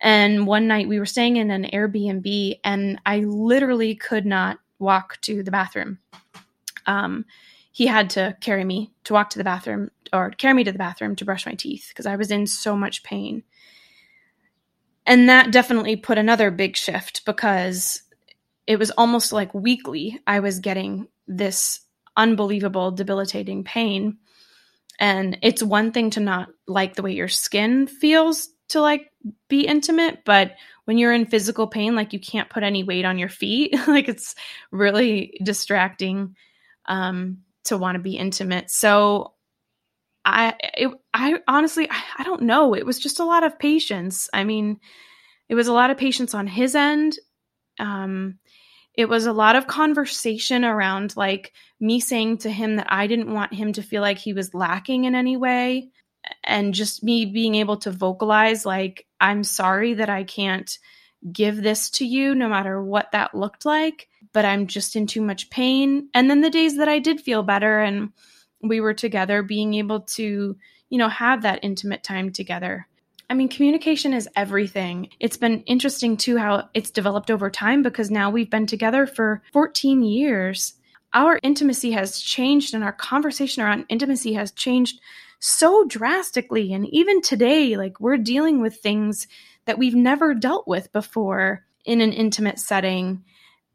And 0.00 0.46
one 0.46 0.68
night 0.68 0.86
we 0.86 1.00
were 1.00 1.04
staying 1.04 1.36
in 1.36 1.50
an 1.50 1.64
Airbnb, 1.64 2.60
and 2.62 3.00
I 3.04 3.18
literally 3.18 3.96
could 3.96 4.24
not 4.24 4.60
walk 4.78 5.20
to 5.22 5.42
the 5.42 5.50
bathroom. 5.50 5.98
Um, 6.86 7.24
he 7.76 7.86
had 7.86 8.08
to 8.08 8.34
carry 8.40 8.64
me 8.64 8.90
to 9.04 9.12
walk 9.12 9.28
to 9.28 9.36
the 9.36 9.44
bathroom 9.44 9.90
or 10.10 10.30
carry 10.30 10.54
me 10.54 10.64
to 10.64 10.72
the 10.72 10.78
bathroom 10.78 11.14
to 11.14 11.26
brush 11.26 11.44
my 11.44 11.52
teeth 11.52 11.88
because 11.90 12.06
I 12.06 12.16
was 12.16 12.30
in 12.30 12.46
so 12.46 12.74
much 12.74 13.02
pain. 13.02 13.42
And 15.04 15.28
that 15.28 15.50
definitely 15.50 15.96
put 15.96 16.16
another 16.16 16.50
big 16.50 16.74
shift 16.74 17.26
because 17.26 18.00
it 18.66 18.78
was 18.78 18.92
almost 18.92 19.30
like 19.30 19.52
weekly 19.52 20.18
I 20.26 20.40
was 20.40 20.60
getting 20.60 21.08
this 21.28 21.80
unbelievable, 22.16 22.92
debilitating 22.92 23.62
pain. 23.62 24.16
And 24.98 25.36
it's 25.42 25.62
one 25.62 25.92
thing 25.92 26.08
to 26.12 26.20
not 26.20 26.48
like 26.66 26.94
the 26.94 27.02
way 27.02 27.12
your 27.12 27.28
skin 27.28 27.88
feels 27.88 28.48
to 28.68 28.80
like 28.80 29.12
be 29.48 29.66
intimate, 29.66 30.24
but 30.24 30.52
when 30.86 30.96
you're 30.96 31.12
in 31.12 31.26
physical 31.26 31.66
pain, 31.66 31.94
like 31.94 32.14
you 32.14 32.20
can't 32.20 32.48
put 32.48 32.62
any 32.62 32.84
weight 32.84 33.04
on 33.04 33.18
your 33.18 33.28
feet, 33.28 33.76
like 33.86 34.08
it's 34.08 34.34
really 34.70 35.38
distracting 35.44 36.36
um, 36.86 37.42
to 37.66 37.78
want 37.78 37.96
to 37.96 38.02
be 38.02 38.16
intimate. 38.16 38.70
So 38.70 39.34
I, 40.24 40.54
it, 40.74 40.90
I 41.14 41.38
honestly, 41.46 41.88
I, 41.90 42.02
I 42.18 42.24
don't 42.24 42.42
know. 42.42 42.74
It 42.74 42.84
was 42.84 42.98
just 42.98 43.20
a 43.20 43.24
lot 43.24 43.44
of 43.44 43.58
patience. 43.58 44.28
I 44.32 44.44
mean, 44.44 44.80
it 45.48 45.54
was 45.54 45.68
a 45.68 45.72
lot 45.72 45.90
of 45.90 45.98
patience 45.98 46.34
on 46.34 46.46
his 46.46 46.74
end. 46.74 47.16
Um, 47.78 48.38
it 48.94 49.08
was 49.08 49.26
a 49.26 49.32
lot 49.32 49.56
of 49.56 49.66
conversation 49.66 50.64
around 50.64 51.16
like 51.16 51.52
me 51.78 52.00
saying 52.00 52.38
to 52.38 52.50
him 52.50 52.76
that 52.76 52.86
I 52.88 53.06
didn't 53.06 53.32
want 53.32 53.54
him 53.54 53.72
to 53.74 53.82
feel 53.82 54.02
like 54.02 54.18
he 54.18 54.32
was 54.32 54.54
lacking 54.54 55.04
in 55.04 55.14
any 55.14 55.36
way 55.36 55.90
and 56.42 56.74
just 56.74 57.04
me 57.04 57.26
being 57.26 57.54
able 57.54 57.76
to 57.78 57.90
vocalize 57.90 58.64
like 58.64 59.06
I'm 59.20 59.44
sorry 59.44 59.94
that 59.94 60.08
I 60.08 60.24
can't 60.24 60.76
give 61.30 61.62
this 61.62 61.90
to 61.90 62.06
you 62.06 62.34
no 62.34 62.48
matter 62.48 62.82
what 62.82 63.12
that 63.12 63.34
looked 63.34 63.64
like 63.64 64.08
but 64.36 64.44
I'm 64.44 64.66
just 64.66 64.96
in 64.96 65.06
too 65.06 65.22
much 65.22 65.48
pain 65.48 66.10
and 66.12 66.28
then 66.28 66.42
the 66.42 66.50
days 66.50 66.76
that 66.76 66.90
I 66.90 66.98
did 66.98 67.22
feel 67.22 67.42
better 67.42 67.80
and 67.80 68.12
we 68.60 68.82
were 68.82 68.92
together 68.92 69.42
being 69.42 69.72
able 69.72 70.00
to 70.00 70.56
you 70.90 70.98
know 70.98 71.08
have 71.08 71.40
that 71.40 71.60
intimate 71.62 72.04
time 72.04 72.30
together 72.30 72.86
I 73.28 73.34
mean, 73.34 73.48
communication 73.48 74.14
is 74.14 74.28
everything. 74.36 75.08
It's 75.18 75.36
been 75.36 75.62
interesting 75.62 76.16
too 76.16 76.36
how 76.36 76.68
it's 76.74 76.92
developed 76.92 77.28
over 77.28 77.50
time 77.50 77.82
because 77.82 78.08
now 78.08 78.30
we've 78.30 78.48
been 78.48 78.66
together 78.66 79.04
for 79.04 79.42
14 79.52 80.04
years. 80.04 80.74
Our 81.12 81.40
intimacy 81.42 81.90
has 81.90 82.20
changed 82.20 82.72
and 82.72 82.84
our 82.84 82.92
conversation 82.92 83.64
around 83.64 83.86
intimacy 83.88 84.34
has 84.34 84.52
changed 84.52 85.00
so 85.40 85.84
drastically. 85.86 86.72
And 86.72 86.86
even 86.94 87.20
today, 87.20 87.76
like 87.76 87.98
we're 87.98 88.16
dealing 88.16 88.60
with 88.60 88.76
things 88.76 89.26
that 89.64 89.76
we've 89.76 89.96
never 89.96 90.32
dealt 90.32 90.68
with 90.68 90.92
before 90.92 91.64
in 91.84 92.00
an 92.00 92.12
intimate 92.12 92.60
setting. 92.60 93.24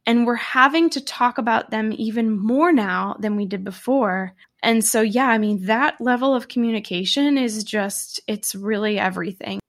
And 0.06 0.26
we're 0.26 0.36
having 0.36 0.90
to 0.92 1.02
talk 1.02 1.38
about 1.38 1.70
them 1.70 1.94
even 1.96 2.32
more 2.32 2.72
now 2.72 3.16
than 3.20 3.36
we 3.36 3.46
did 3.46 3.64
before. 3.64 4.34
And 4.64 4.84
so, 4.84 5.02
yeah, 5.02 5.28
I 5.28 5.38
mean, 5.38 5.66
that 5.66 6.02
level 6.02 6.34
of 6.34 6.48
communication 6.48 7.38
is 7.38 7.64
just, 7.64 8.20
it's 8.28 8.56
really 8.56 8.98
everything. 8.98 9.60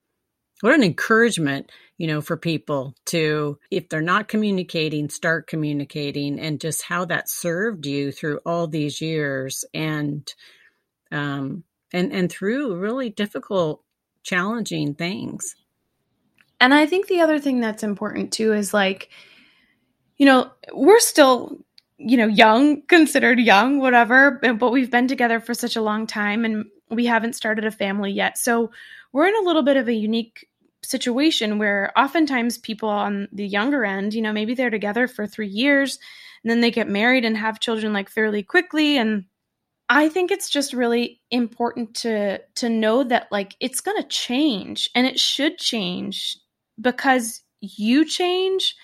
What 0.61 0.75
an 0.75 0.83
encouragement, 0.83 1.71
you 1.99 2.07
know, 2.07 2.21
for 2.21 2.37
people 2.37 2.95
to, 3.07 3.59
if 3.71 3.89
they're 3.89 4.01
not 4.01 4.29
communicating, 4.29 5.09
start 5.09 5.49
communicating 5.49 6.39
and 6.41 6.61
just 6.61 6.83
how 6.83 7.05
that 7.07 7.29
served 7.29 7.85
you 7.85 8.13
through 8.13 8.41
all 8.47 8.67
these 8.67 9.01
years 9.01 9.65
and, 9.75 10.33
um, 11.11 11.65
and, 11.93 12.13
and 12.13 12.31
through 12.31 12.77
really 12.77 13.11
difficult, 13.11 13.83
challenging 14.23 14.95
things. 14.95 15.57
And 16.61 16.73
I 16.73 16.87
think 16.87 17.09
the 17.09 17.21
other 17.21 17.41
thing 17.41 17.61
that's 17.61 17.83
important 17.83 18.33
too 18.33 18.53
is 18.53 18.73
like, 18.73 19.11
you 20.23 20.27
know, 20.27 20.53
we're 20.73 21.01
still 21.01 21.59
you 21.99 22.17
know, 22.17 22.29
young, 22.29 22.83
considered 22.87 23.41
young, 23.41 23.81
whatever, 23.81 24.39
but 24.41 24.71
we've 24.71 24.91
been 24.91 25.09
together 25.09 25.41
for 25.41 25.53
such 25.53 25.75
a 25.75 25.83
long 25.83 26.07
time 26.07 26.45
and 26.45 26.67
we 26.91 27.07
haven't 27.07 27.33
started 27.33 27.65
a 27.65 27.73
family 27.73 28.13
yet. 28.13 28.39
So 28.39 28.71
we're 29.13 29.27
in 29.27 29.35
a 29.35 29.45
little 29.45 29.65
bit 29.65 29.77
of 29.77 29.89
a 29.89 29.93
unique 29.93 30.47
situation 30.85 31.59
where 31.59 31.91
oftentimes 31.99 32.57
people 32.57 32.89
on 32.89 33.27
the 33.33 33.45
younger 33.45 33.85
end, 33.85 34.15
you 34.15 34.23
know, 34.23 34.33
maybe 34.33 34.55
they're 34.55 34.71
together 34.71 35.09
for 35.09 35.27
three 35.27 35.49
years 35.49 35.99
and 36.45 36.51
then 36.53 36.61
they 36.61 36.71
get 36.71 36.89
married 36.89 37.25
and 37.25 37.37
have 37.37 37.59
children 37.59 37.93
like 37.93 38.09
fairly 38.09 38.45
quickly. 38.45 38.99
And 38.99 39.25
I 39.89 40.09
think 40.09 40.31
it's 40.31 40.51
just 40.51 40.73
really 40.73 41.21
important 41.33 41.95
to 41.97 42.39
to 42.57 42.69
know 42.69 43.03
that 43.03 43.27
like 43.33 43.57
it's 43.59 43.81
gonna 43.81 44.05
change 44.05 44.89
and 44.95 45.05
it 45.05 45.19
should 45.19 45.59
change 45.59 46.39
because 46.81 47.43
you 47.61 48.05
change 48.05 48.77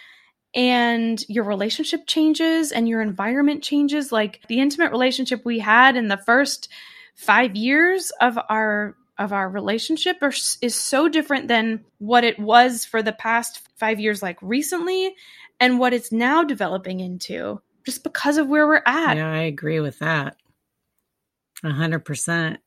and 0.58 1.24
your 1.28 1.44
relationship 1.44 2.04
changes 2.08 2.72
and 2.72 2.88
your 2.88 3.00
environment 3.00 3.62
changes. 3.62 4.10
Like 4.10 4.40
the 4.48 4.58
intimate 4.58 4.90
relationship 4.90 5.44
we 5.44 5.60
had 5.60 5.96
in 5.96 6.08
the 6.08 6.16
first 6.16 6.68
five 7.14 7.54
years 7.54 8.10
of 8.20 8.36
our 8.48 8.96
of 9.18 9.32
our 9.32 9.48
relationship 9.48 10.16
are, 10.20 10.32
is 10.60 10.74
so 10.74 11.08
different 11.08 11.48
than 11.48 11.84
what 11.98 12.24
it 12.24 12.38
was 12.40 12.84
for 12.84 13.02
the 13.02 13.12
past 13.12 13.60
five 13.76 14.00
years, 14.00 14.20
like 14.20 14.38
recently, 14.42 15.14
and 15.60 15.78
what 15.78 15.92
it's 15.92 16.12
now 16.12 16.42
developing 16.42 17.00
into, 17.00 17.60
just 17.84 18.02
because 18.02 18.36
of 18.36 18.48
where 18.48 18.66
we're 18.66 18.82
at. 18.84 19.16
Yeah, 19.16 19.32
I 19.32 19.42
agree 19.42 19.78
with 19.78 20.00
that. 20.00 20.36
A 21.62 21.70
hundred 21.70 22.04
percent. 22.04 22.58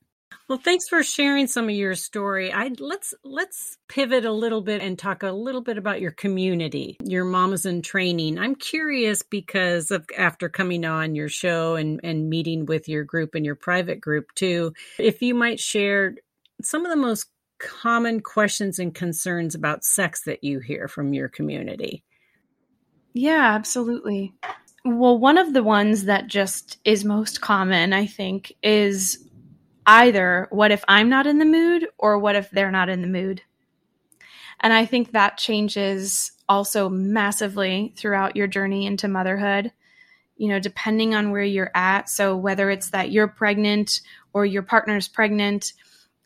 Well, 0.48 0.60
thanks 0.62 0.89
for 0.89 1.02
sharing 1.02 1.48
some 1.48 1.70
of 1.70 1.76
your 1.76 1.96
story. 1.96 2.52
I 2.52 2.72
let's 2.80 3.13
let's 3.24 3.78
pivot 3.88 4.26
a 4.26 4.32
little 4.32 4.62
bit 4.62 4.82
and 4.82 5.00
talk 5.00 5.24
a 5.24 5.32
little 5.32 5.62
bit 5.62 5.78
about 5.78 6.02
your 6.02 6.12
community, 6.12 6.98
your 7.04 7.24
mamas 7.24 7.65
in 7.65 7.82
training. 7.82 8.38
I'm 8.38 8.56
curious 8.56 9.22
because 9.22 9.91
of 9.91 10.06
after 10.17 10.50
coming 10.50 10.84
on 10.84 11.15
your 11.15 11.30
show 11.30 11.76
and 11.76 12.02
and 12.04 12.30
meeting 12.30 12.65
with 12.65 12.89
your 12.89 13.04
group 13.04 13.34
and 13.34 13.46
your 13.46 13.56
private 13.56 14.02
group 14.02 14.34
too, 14.36 14.74
if 15.00 15.22
you 15.22 15.34
might 15.34 15.60
share 15.60 16.15
some 16.62 16.86
of 16.86 16.89
the 16.89 16.98
most 16.98 17.28
common 17.60 18.20
questions 18.20 18.80
and 18.80 18.94
concerns 18.94 19.56
about 19.56 19.86
sex 19.86 20.24
that 20.24 20.44
you 20.44 20.60
hear 20.60 20.88
from 20.88 21.13
your 21.13 21.30
community. 21.30 22.04
Yeah, 23.13 23.54
absolutely. 23.54 24.34
Well, 24.84 25.17
one 25.17 25.38
of 25.38 25.54
the 25.54 25.63
ones 25.63 26.06
that 26.06 26.28
just 26.28 26.80
is 26.84 27.06
most 27.06 27.41
common, 27.41 27.94
I 27.94 28.08
think, 28.08 28.54
is 28.63 29.28
either 29.92 30.48
what 30.52 30.72
if 30.72 30.86
I'm 30.88 31.10
not 31.10 31.28
in 31.28 31.38
the 31.38 31.46
mood 31.46 31.86
or 31.98 32.18
what 32.18 32.38
if 32.38 32.50
they're 32.50 32.72
not 32.72 32.88
in 32.88 33.02
the 33.02 33.10
mood. 33.10 33.42
And 34.62 34.72
I 34.72 34.86
think 34.86 35.12
that 35.12 35.38
changes 35.38 36.32
also 36.48 36.88
massively 36.88 37.94
throughout 37.98 38.38
your 38.38 38.48
journey 38.48 38.86
into 38.86 39.10
motherhood, 39.10 39.74
you 40.38 40.48
know, 40.48 40.60
depending 40.60 41.14
on 41.14 41.32
where 41.32 41.44
you're 41.44 41.72
at. 41.76 42.08
So 42.08 42.38
whether 42.38 42.70
it's 42.70 42.92
that 42.92 43.12
you're 43.12 43.28
pregnant 43.28 44.00
or 44.32 44.46
your 44.46 44.64
partner's 44.64 45.10
pregnant 45.10 45.74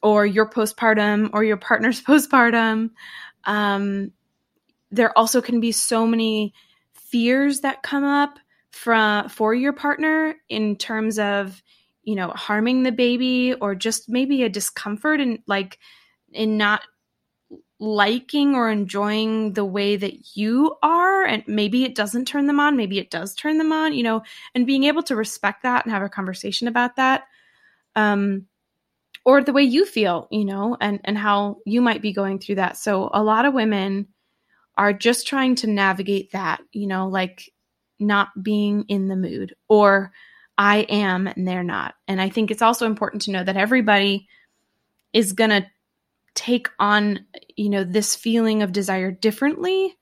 or 0.04 0.28
you're 0.28 0.50
postpartum 0.50 1.32
or 1.34 1.44
your 1.44 1.58
partner's 1.58 2.02
postpartum, 2.04 2.92
um, 3.46 4.12
there 4.92 5.18
also 5.18 5.42
can 5.42 5.60
be 5.60 5.72
so 5.72 6.06
many 6.06 6.54
fears 6.94 7.62
that 7.62 7.82
come 7.82 8.04
up 8.04 8.38
from 8.70 9.28
for 9.30 9.56
your 9.56 9.74
partner 9.74 10.36
in 10.50 10.76
terms 10.76 11.18
of 11.18 11.64
you 12.06 12.16
know, 12.16 12.30
harming 12.30 12.84
the 12.84 12.92
baby 12.92 13.54
or 13.54 13.76
just 13.76 14.10
maybe 14.10 14.44
a 14.44 14.50
discomfort 14.50 15.20
and 15.20 15.40
like 15.48 15.80
in 16.32 16.58
not 16.58 16.82
liking 17.80 18.56
or 18.56 18.70
enjoying 18.70 19.54
the 19.54 19.66
way 19.66 19.98
that 19.98 20.38
you 20.38 20.76
are 20.82 21.26
and 21.26 21.44
maybe 21.46 21.84
it 21.84 21.94
doesn't 21.94 22.26
turn 22.26 22.48
them 22.48 22.58
on 22.58 22.78
maybe 22.78 23.00
it 23.00 23.12
does 23.12 23.36
turn 23.36 23.58
them 23.58 23.74
on 23.74 23.94
you 23.94 24.02
know 24.02 24.24
and 24.56 24.66
being 24.66 24.86
able 24.86 25.04
to 25.04 25.14
respect 25.14 25.64
that 25.64 25.84
and 25.84 25.94
have 25.94 26.02
a 26.02 26.08
conversation 26.08 26.70
about 26.70 26.96
that 26.96 27.26
um 27.98 28.48
or 29.26 29.44
the 29.44 29.52
way 29.52 29.64
you 29.64 29.86
feel 29.86 30.28
you 30.32 30.46
know 30.46 30.78
and 30.80 31.02
and 31.04 31.18
how 31.18 31.58
you 31.66 31.82
might 31.82 32.02
be 32.02 32.14
going 32.14 32.40
through 32.40 32.56
that. 32.56 32.78
So 32.78 33.10
a 33.14 33.24
lot 33.24 33.46
of 33.46 33.54
women 33.54 34.08
are 34.78 34.94
just 34.94 35.28
trying 35.28 35.56
to 35.56 35.68
navigate 35.68 36.32
that 36.32 36.62
you 36.72 36.88
know 36.88 37.08
like 37.08 37.52
not 38.00 38.30
being 38.42 38.86
in 38.88 39.08
the 39.08 39.16
mood 39.16 39.56
or 39.68 40.12
I 40.58 40.80
am 40.90 41.28
and 41.28 41.48
they're 41.48 41.64
not. 41.64 41.96
And 42.08 42.22
I 42.22 42.30
think 42.30 42.52
it's 42.52 42.62
also 42.62 42.86
important 42.86 43.24
to 43.24 43.32
know 43.32 43.44
that 43.44 43.58
everybody 43.58 44.28
is 45.14 45.34
going 45.34 45.50
to 45.50 45.66
take 46.34 46.70
on, 46.80 47.26
you 47.56 47.70
know, 47.70 47.84
this 47.84 48.16
feeling 48.16 48.62
of 48.62 48.72
desire 48.72 49.12
differently. 49.12 49.96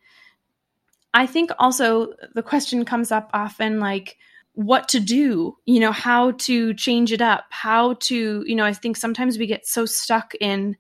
I 1.14 1.28
think 1.28 1.52
also 1.60 2.14
the 2.34 2.44
question 2.44 2.86
comes 2.86 3.12
up 3.12 3.30
often 3.34 3.80
like 3.80 4.18
what 4.54 4.90
to 4.90 5.00
do, 5.00 5.58
you 5.66 5.80
know, 5.80 5.92
how 5.92 6.32
to 6.32 6.74
change 6.74 7.12
it 7.12 7.22
up, 7.22 7.46
how 7.50 7.94
to, 8.02 8.44
you 8.46 8.56
know, 8.56 8.66
I 8.66 8.74
think 8.74 8.98
sometimes 8.98 9.38
we 9.38 9.48
get 9.48 9.68
so 9.68 9.86
stuck 9.86 10.34
in 10.40 10.76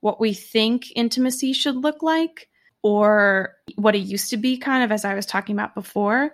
what 0.00 0.20
we 0.20 0.34
think 0.34 0.86
intimacy 0.94 1.52
should 1.52 1.76
look 1.76 2.02
like 2.02 2.48
or 2.82 3.54
what 3.76 3.94
it 3.94 4.00
used 4.00 4.30
to 4.30 4.36
be 4.36 4.58
kind 4.58 4.84
of 4.84 4.92
as 4.92 5.04
I 5.04 5.14
was 5.14 5.26
talking 5.26 5.54
about 5.54 5.74
before 5.74 6.32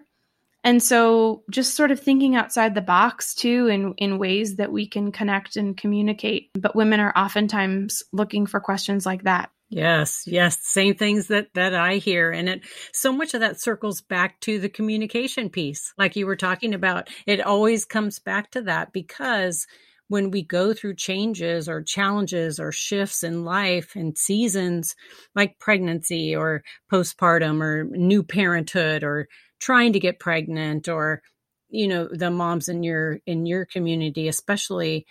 and 0.64 0.83
so 0.83 1.42
just 1.51 1.75
sort 1.75 1.90
of 1.90 2.01
thinking 2.01 2.37
outside 2.37 2.75
the 2.75 2.81
box 2.81 3.35
too 3.35 3.66
in 3.68 3.94
in 3.98 4.18
ways 4.18 4.57
that 4.57 4.72
we 4.72 4.87
can 4.87 5.12
connect 5.12 5.57
and 5.57 5.77
communicate. 5.77 6.51
But 6.55 6.77
women 6.77 7.01
are 7.01 7.16
oftentimes 7.16 8.03
looking 8.12 8.46
for 8.46 8.61
questions 8.61 9.07
like 9.07 9.25
that. 9.25 9.51
Yes 9.68 10.25
yes 10.27 10.59
same 10.62 10.94
things 10.94 11.29
that 11.29 11.48
that 11.55 11.75
i 11.75 11.96
hear. 11.96 12.31
And 12.31 12.48
it 12.48 12.62
so 12.92 13.12
much 13.12 13.35
of 13.35 13.40
that 13.40 13.61
circles 13.61 14.01
back 14.01 14.40
to 14.40 14.59
the 14.59 14.68
communication 14.68 15.51
piece 15.51 15.94
like 15.98 16.16
you 16.16 16.27
were 16.27 16.37
talking 16.37 16.75
about. 16.75 17.09
It 17.27 17.40
always 17.40 17.85
comes 17.85 18.18
back 18.18 18.51
to 18.53 18.62
that 18.62 18.92
because 18.92 19.66
when 20.09 20.31
we 20.31 20.42
go 20.42 20.75
through 20.75 20.94
changes 20.94 21.70
or 21.70 21.83
challenges 21.83 22.61
or 22.61 22.70
shifts 22.70 23.25
in 23.25 23.46
life 23.46 23.96
and 23.96 24.18
seasons 24.18 24.94
like 25.35 25.59
pregnancy 25.59 26.37
or 26.37 26.62
postpartum 26.92 27.62
or 27.62 27.85
new 27.85 28.22
parenthood 28.22 29.03
or 29.03 29.27
trying 29.62 29.92
to 29.92 30.01
get 30.01 30.18
pregnant 30.18 30.88
or 30.88 31.22
you 31.70 31.87
know 31.88 32.09
the 32.12 32.31
moms 32.31 32.68
in 32.68 32.83
your 32.83 33.20
in 33.25 33.46
your 33.46 33.64
community 33.64 34.29
especially 34.29 35.07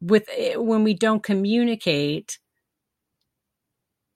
with 0.00 0.28
eh, 0.36 0.54
when 0.56 0.84
we 0.84 0.94
don't 0.94 1.22
communicate 1.22 2.38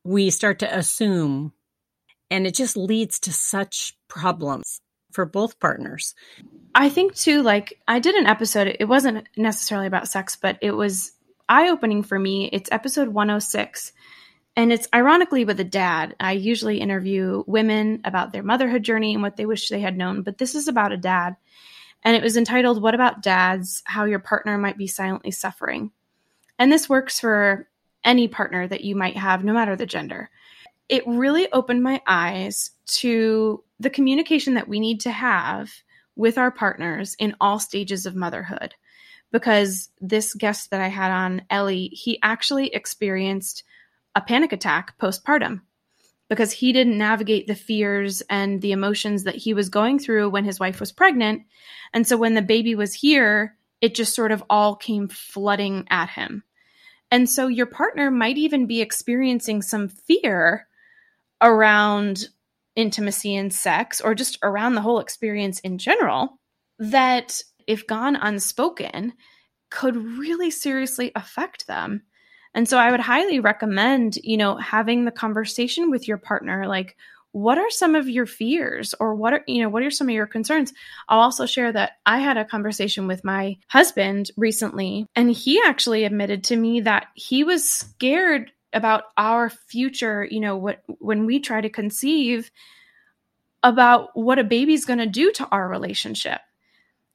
we 0.05 0.31
start 0.31 0.59
to 0.59 0.79
assume 0.79 1.53
and 2.31 2.47
it 2.47 2.55
just 2.55 2.77
leads 2.77 3.19
to 3.19 3.33
such 3.33 3.97
problems 4.09 4.81
for 5.11 5.27
both 5.27 5.59
partners. 5.59 6.15
I 6.75 6.89
think 6.89 7.17
too 7.17 7.43
like 7.43 7.81
i 7.89 7.99
did 7.99 8.15
an 8.15 8.27
episode 8.27 8.77
it 8.79 8.85
wasn't 8.85 9.27
necessarily 9.37 9.89
about 9.89 10.07
sex 10.07 10.37
but 10.37 10.57
it 10.61 10.71
was 10.71 11.13
eye 11.51 11.69
opening 11.69 12.03
for 12.05 12.19
me. 12.19 12.49
It's 12.53 12.71
episode 12.71 13.09
106 13.09 13.93
and 14.57 14.73
it's 14.73 14.89
ironically 14.95 15.45
with 15.45 15.61
a 15.61 15.65
dad. 15.65 16.17
I 16.21 16.33
usually 16.33 16.81
interview 16.81 17.45
women 17.47 18.01
about 18.05 18.33
their 18.33 18.43
motherhood 18.43 18.83
journey 18.83 19.15
and 19.15 19.23
what 19.23 19.37
they 19.37 19.47
wish 19.47 19.69
they 19.69 19.81
had 19.81 19.97
known, 19.97 20.23
but 20.23 20.39
this 20.39 20.55
is 20.55 20.69
about 20.69 20.93
a 20.93 20.97
dad. 20.97 21.37
And 22.03 22.17
it 22.17 22.23
was 22.23 22.37
entitled, 22.37 22.83
What 22.83 22.95
About 22.95 23.23
Dads? 23.23 23.83
How 23.85 24.05
Your 24.05 24.19
Partner 24.19 24.57
Might 24.59 24.79
Be 24.79 24.87
Silently 24.87 25.31
Suffering. 25.31 25.93
And 26.59 26.73
this 26.73 26.89
works 26.89 27.21
for 27.21 27.69
any 28.05 28.27
partner 28.27 28.67
that 28.67 28.85
you 28.85 28.97
might 28.97 29.17
have, 29.17 29.45
no 29.45 29.53
matter 29.53 29.77
the 29.77 29.87
gender. 29.87 30.31
It 30.89 31.07
really 31.07 31.51
opened 31.53 31.83
my 31.83 32.01
eyes 32.07 32.71
to 32.87 33.63
the 33.79 33.91
communication 33.91 34.55
that 34.55 34.69
we 34.69 34.81
need 34.81 35.01
to 35.01 35.11
have 35.11 35.71
with 36.17 36.39
our 36.39 36.51
partners 36.51 37.15
in 37.19 37.37
all 37.41 37.59
stages 37.59 38.07
of 38.07 38.17
motherhood. 38.17 38.75
Because 39.31 39.91
this 40.01 40.35
guest 40.35 40.71
that 40.71 40.81
I 40.81 40.89
had 40.89 41.13
on, 41.13 41.43
Ellie, 41.51 41.89
he 41.89 42.19
actually 42.23 42.69
experienced 42.69 43.63
a 44.15 44.21
panic 44.21 44.53
attack 44.53 44.99
postpartum 44.99 45.63
because 46.29 46.53
he 46.53 46.73
didn't 46.73 46.97
navigate 46.97 47.47
the 47.47 47.55
fears 47.55 48.23
and 48.31 48.63
the 48.63 48.73
emotions 48.73 49.25
that 49.25 49.35
he 49.35 49.53
was 49.53 49.69
going 49.69 49.99
through 49.99 50.31
when 50.31 50.45
his 50.45 50.61
wife 50.61 50.79
was 50.79 50.93
pregnant. 50.93 51.43
And 51.93 52.07
so 52.07 52.17
when 52.17 52.35
the 52.35 52.43
baby 52.43 52.75
was 52.75 52.95
here, 52.95 53.57
it 53.81 53.95
just 53.95 54.15
sort 54.15 54.31
of 54.31 54.45
all 54.49 54.77
came 54.77 55.09
flooding 55.09 55.87
at 55.91 56.11
him. 56.11 56.45
And 57.11 57.29
so 57.29 57.49
your 57.49 57.67
partner 57.67 58.11
might 58.11 58.39
even 58.39 58.67
be 58.67 58.81
experiencing 58.81 59.63
some 59.63 59.89
fear 59.89 60.69
around 61.43 62.29
intimacy 62.77 63.35
and 63.35 63.53
sex 63.53 64.01
or 64.01 64.15
just 64.15 64.39
around 64.43 64.75
the 64.75 64.81
whole 64.81 65.01
experience 65.01 65.59
in 65.61 65.79
general 65.79 66.39
that 66.79 67.43
if 67.67 67.87
gone 67.87 68.15
unspoken 68.15 69.13
could 69.71 69.97
really 69.97 70.51
seriously 70.51 71.11
affect 71.17 71.67
them 71.67 72.03
and 72.55 72.69
so 72.69 72.79
I 72.79 72.91
would 72.91 73.01
highly 73.01 73.41
recommend, 73.41 74.17
you 74.23 74.37
know, 74.37 74.57
having 74.57 75.05
the 75.05 75.13
conversation 75.13 75.91
with 75.91 76.09
your 76.09 76.19
partner 76.19 76.67
like 76.67 76.97
what 77.33 77.59
are 77.59 77.71
some 77.71 77.95
of 77.95 78.09
your 78.09 78.27
fears 78.27 78.95
or 78.99 79.15
what 79.15 79.33
are 79.33 79.45
you 79.47 79.63
know 79.63 79.69
what 79.69 79.83
are 79.83 79.91
some 79.91 80.09
of 80.09 80.15
your 80.15 80.27
concerns? 80.27 80.73
I'll 81.09 81.21
also 81.21 81.47
share 81.47 81.73
that 81.73 81.93
i 82.05 82.19
had 82.19 82.37
a 82.37 82.45
conversation 82.45 83.07
with 83.07 83.25
my 83.25 83.57
husband 83.69 84.31
recently 84.37 85.07
and 85.15 85.31
he 85.31 85.61
actually 85.65 86.05
admitted 86.05 86.45
to 86.45 86.57
me 86.57 86.81
that 86.81 87.07
he 87.15 87.45
was 87.45 87.69
scared 87.69 88.51
about 88.73 89.05
our 89.17 89.51
future 89.51 90.27
you 90.29 90.41
know 90.41 90.57
what 90.57 90.83
when 90.99 91.27
we 91.27 91.41
try 91.41 91.61
to 91.61 91.71
conceive 91.71 92.51
about 93.63 94.09
what 94.15 94.39
a 94.39 94.45
baby's 94.45 94.85
going 94.85 94.99
to 94.99 95.07
do 95.07 95.31
to 95.33 95.47
our 95.53 95.69
relationship 95.69 96.41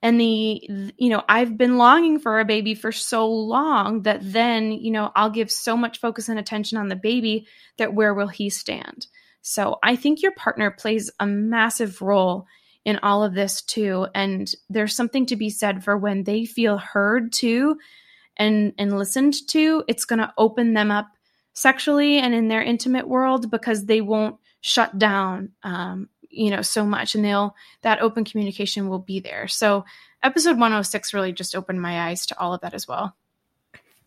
and 0.06 0.20
the 0.22 0.62
you 0.98 1.10
know 1.10 1.24
i've 1.28 1.58
been 1.58 1.78
longing 1.78 2.20
for 2.20 2.40
a 2.40 2.46
baby 2.46 2.76
for 2.76 2.92
so 2.92 3.28
long 3.28 4.04
that 4.04 4.20
then 4.22 4.72
you 4.72 4.92
know 4.92 5.12
i'll 5.16 5.30
give 5.30 5.52
so 5.52 5.76
much 5.76 6.00
focus 6.00 6.30
and 6.30 6.40
attention 6.40 6.78
on 6.78 6.88
the 6.88 6.96
baby 6.96 7.48
that 7.78 7.94
where 7.94 8.14
will 8.14 8.28
he 8.28 8.50
stand? 8.50 9.08
So 9.42 9.80
i 9.84 9.96
think 9.96 10.22
your 10.22 10.34
partner 10.34 10.72
plays 10.72 11.12
a 11.20 11.26
massive 11.26 12.02
role 12.02 12.48
in 12.86 13.00
all 13.02 13.24
of 13.24 13.34
this 13.34 13.62
too. 13.64 14.08
And 14.14 14.54
there's 14.70 14.96
something 14.96 15.26
to 15.26 15.36
be 15.36 15.50
said 15.50 15.84
for 15.84 15.98
when 15.98 16.24
they 16.24 16.46
feel 16.46 16.78
heard 16.78 17.34
too 17.34 17.78
and 18.38 18.74
and 18.78 18.98
listened 18.98 19.36
to 19.48 19.84
it's 19.88 20.06
going 20.06 20.20
to 20.20 20.34
open 20.38 20.74
them 20.74 20.92
up 20.92 21.08
sexually 21.54 22.20
and 22.20 22.34
in 22.34 22.48
their 22.48 22.62
intimate 22.62 23.08
world 23.08 23.50
because 23.50 23.86
they 23.86 24.02
won't 24.02 24.36
shut 24.62 24.98
down 25.00 25.50
um, 25.64 26.10
you 26.36 26.52
know, 26.52 26.62
so 26.62 26.86
much 26.86 27.16
and 27.16 27.24
they'll, 27.24 27.56
that 27.82 28.02
open 28.02 28.26
communication 28.26 28.90
will 28.90 29.00
be 29.00 29.20
there. 29.20 29.48
So 29.48 29.86
episode 30.22 30.52
106 30.52 31.14
really 31.14 31.32
just 31.32 31.56
opened 31.56 31.82
my 31.82 32.10
eyes 32.10 32.26
to 32.28 32.40
all 32.40 32.54
of 32.54 32.62
that 32.62 32.74
as 32.74 32.88
well. 32.88 33.16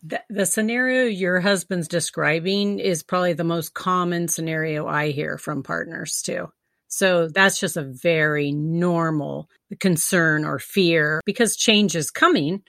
The, 0.01 0.21
the, 0.29 0.45
scenario 0.45 1.05
your 1.05 1.41
husband's 1.41 1.89
describing 1.89 2.79
is 2.79 3.03
probably 3.03 3.33
the 3.33 3.43
most 3.43 3.73
common 3.73 4.29
scenario 4.29 4.87
I 4.87 5.11
hear 5.11 5.37
from 5.37 5.61
partners 5.61 6.21
too. 6.21 6.49
So 6.87 7.27
that's 7.27 7.59
just 7.59 7.77
a 7.77 7.83
very 7.83 8.51
normal 8.51 9.49
concern 9.79 10.45
or 10.45 10.57
fear 10.57 11.21
because 11.25 11.55
change 11.55 11.95
is 11.95 12.11
coming 12.11 12.63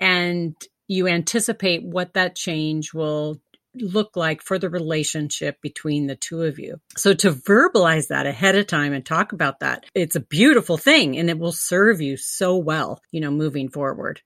and 0.00 0.54
you 0.88 1.08
anticipate 1.08 1.84
what 1.84 2.14
that 2.14 2.36
change 2.36 2.94
will 2.94 3.40
look 3.80 4.16
like 4.16 4.42
for 4.42 4.58
the 4.58 4.70
relationship 4.70 5.60
between 5.60 6.06
the 6.06 6.16
two 6.16 6.42
of 6.42 6.58
you. 6.58 6.80
So 6.96 7.14
to 7.14 7.32
verbalize 7.32 8.08
that 8.08 8.26
ahead 8.26 8.56
of 8.56 8.66
time 8.66 8.92
and 8.92 9.04
talk 9.04 9.32
about 9.32 9.60
that, 9.60 9.84
it's 9.94 10.16
a 10.16 10.20
beautiful 10.20 10.76
thing 10.76 11.16
and 11.18 11.30
it 11.30 11.38
will 11.38 11.52
serve 11.52 12.00
you 12.00 12.16
so 12.16 12.56
well, 12.56 13.00
you 13.10 13.20
know, 13.20 13.30
moving 13.30 13.68
forward. 13.68 14.20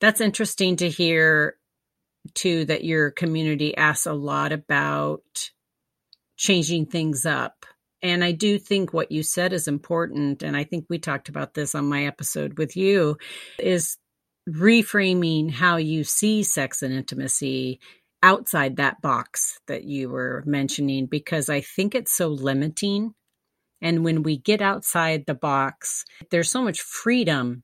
That's 0.00 0.20
interesting 0.20 0.76
to 0.76 0.88
hear 0.88 1.56
too 2.34 2.64
that 2.66 2.84
your 2.84 3.10
community 3.10 3.76
asks 3.76 4.06
a 4.06 4.12
lot 4.12 4.52
about 4.52 5.50
changing 6.36 6.86
things 6.86 7.24
up. 7.24 7.66
And 8.02 8.22
I 8.22 8.32
do 8.32 8.58
think 8.58 8.92
what 8.92 9.10
you 9.10 9.22
said 9.22 9.52
is 9.52 9.68
important. 9.68 10.42
And 10.42 10.56
I 10.56 10.64
think 10.64 10.86
we 10.88 10.98
talked 10.98 11.28
about 11.28 11.54
this 11.54 11.74
on 11.74 11.88
my 11.88 12.04
episode 12.06 12.58
with 12.58 12.76
you 12.76 13.16
is 13.58 13.96
reframing 14.48 15.50
how 15.50 15.76
you 15.76 16.04
see 16.04 16.42
sex 16.42 16.82
and 16.82 16.94
intimacy 16.94 17.80
outside 18.22 18.76
that 18.76 19.00
box 19.02 19.58
that 19.68 19.84
you 19.84 20.08
were 20.08 20.42
mentioning 20.46 21.06
because 21.06 21.48
I 21.48 21.60
think 21.60 21.94
it's 21.94 22.12
so 22.12 22.28
limiting. 22.28 23.14
And 23.82 24.04
when 24.04 24.22
we 24.22 24.38
get 24.38 24.62
outside 24.62 25.24
the 25.26 25.34
box, 25.34 26.04
there's 26.30 26.50
so 26.50 26.62
much 26.62 26.80
freedom 26.80 27.62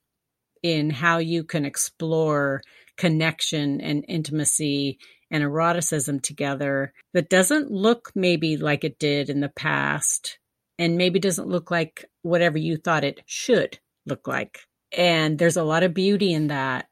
in 0.63 0.91
how 0.91 1.19
you 1.19 1.45
can 1.45 1.65
explore 1.65 2.63
connection 2.97 3.81
and 3.81 4.05
intimacy 4.07 4.99
and 5.31 5.43
eroticism 5.43 6.21
together 6.21 6.93
that 7.15 7.31
doesn't 7.31 7.71
look 7.71 8.13
maybe 8.15 8.57
like 8.57 8.85
it 8.85 8.99
did 8.99 9.31
in 9.31 9.41
the 9.41 9.49
past 9.49 10.39
and 10.79 10.97
maybe 10.97 11.19
doesn't 11.19 11.49
look 11.49 11.71
like 11.71 12.05
whatever 12.23 12.59
you 12.59 12.77
thought 12.77 13.05
it 13.05 13.21
should 13.27 13.79
look 14.07 14.29
like. 14.29 14.61
And 14.97 15.39
there's 15.39 15.57
a 15.57 15.65
lot 15.65 15.83
of 15.83 15.95
beauty 15.95 16.33
in 16.33 16.49
that. 16.49 16.87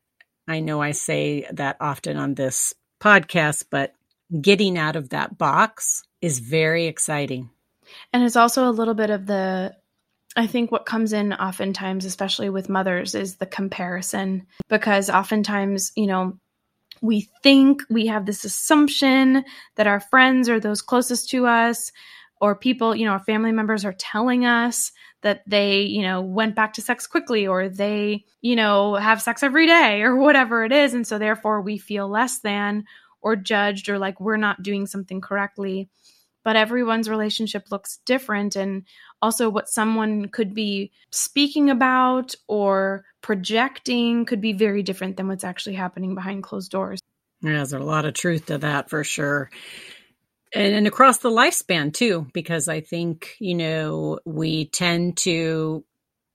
I 0.49 0.61
know 0.61 0.81
I 0.81 0.93
say 0.93 1.47
that 1.53 1.77
often 1.81 2.17
on 2.17 2.35
this 2.35 2.75
podcast, 3.01 3.65
but 3.71 3.95
getting 4.41 4.79
out 4.79 4.97
of 4.97 5.11
that 5.11 5.37
box 5.39 6.03
is 6.21 6.39
very 6.39 6.87
exciting. 6.87 7.51
And 8.13 8.23
it's 8.23 8.37
also 8.37 8.69
a 8.69 8.71
little 8.71 8.95
bit 8.95 9.11
of 9.11 9.27
the 9.27 9.75
I 10.37 10.47
think 10.47 10.71
what 10.71 10.87
comes 10.87 11.13
in 11.13 11.33
oftentimes, 11.33 12.05
especially 12.05 12.51
with 12.51 12.69
mothers, 12.69 13.17
is 13.17 13.37
the 13.37 13.47
comparison 13.47 14.47
because 14.69 15.11
oftentimes, 15.11 15.91
you 15.97 16.07
know, 16.07 16.39
we 17.03 17.29
think 17.43 17.83
we 17.91 18.07
have 18.07 18.27
this 18.27 18.45
assumption 18.45 19.45
that 19.75 19.87
our 19.89 19.99
friends 19.99 20.49
or 20.49 20.61
those 20.61 20.83
closest 20.83 21.31
to 21.31 21.47
us 21.47 21.91
or 22.41 22.55
people, 22.57 22.97
you 22.97 23.05
know, 23.05 23.13
our 23.13 23.21
family 23.25 23.53
members 23.53 23.85
are 23.85 23.93
telling 23.93 24.47
us 24.47 24.93
that 25.23 25.43
they, 25.47 25.83
you 25.83 26.03
know, 26.03 26.23
went 26.23 26.55
back 26.55 26.73
to 26.75 26.83
sex 26.83 27.07
quickly 27.07 27.47
or 27.47 27.69
they, 27.69 28.25
you 28.41 28.57
know, 28.57 28.95
have 28.95 29.21
sex 29.21 29.43
every 29.43 29.67
day 29.67 30.03
or 30.03 30.17
whatever 30.17 30.65
it 30.65 30.73
is. 30.73 30.95
And 30.95 31.07
so 31.07 31.19
therefore 31.19 31.61
we 31.61 31.77
feel 31.77 32.09
less 32.09 32.41
than 32.41 32.85
or 33.21 33.37
judged 33.37 33.91
or 33.91 33.99
like 33.99 34.19
we're 34.21 34.39
not 34.39 34.63
doing 34.63 34.87
something 34.87 35.21
correctly. 35.21 35.91
But 36.43 36.57
everyone's 36.57 37.11
relationship 37.11 37.71
looks 37.71 37.99
different. 38.07 38.57
And 38.57 38.85
also, 39.21 39.51
what 39.51 39.69
someone 39.69 40.29
could 40.29 40.55
be 40.55 40.91
speaking 41.11 41.69
about 41.69 42.35
or 42.49 43.05
projecting 43.21 44.25
could 44.25 44.41
be 44.41 44.55
very 44.55 44.83
different 44.83 45.19
than 45.19 45.29
what's 45.29 45.45
actually 45.45 45.75
happening 45.75 46.15
behind 46.15 46.43
closed 46.43 46.71
doors. 46.71 46.99
Yeah, 47.43 47.53
there's 47.53 47.75
a 47.75 47.79
lot 47.79 48.07
of 48.07 48.15
truth 48.15 48.47
to 48.47 48.57
that 48.57 48.89
for 48.89 49.05
sure 49.05 49.51
and, 50.55 50.75
and 50.75 50.87
across 50.87 51.19
the 51.19 51.31
lifespan 51.31 51.93
too, 51.93 52.27
because 52.33 52.69
I 52.69 52.81
think, 52.81 53.37
you 53.39 53.55
know, 53.55 54.19
we 54.25 54.67
tend 54.67 55.17
to 55.19 55.85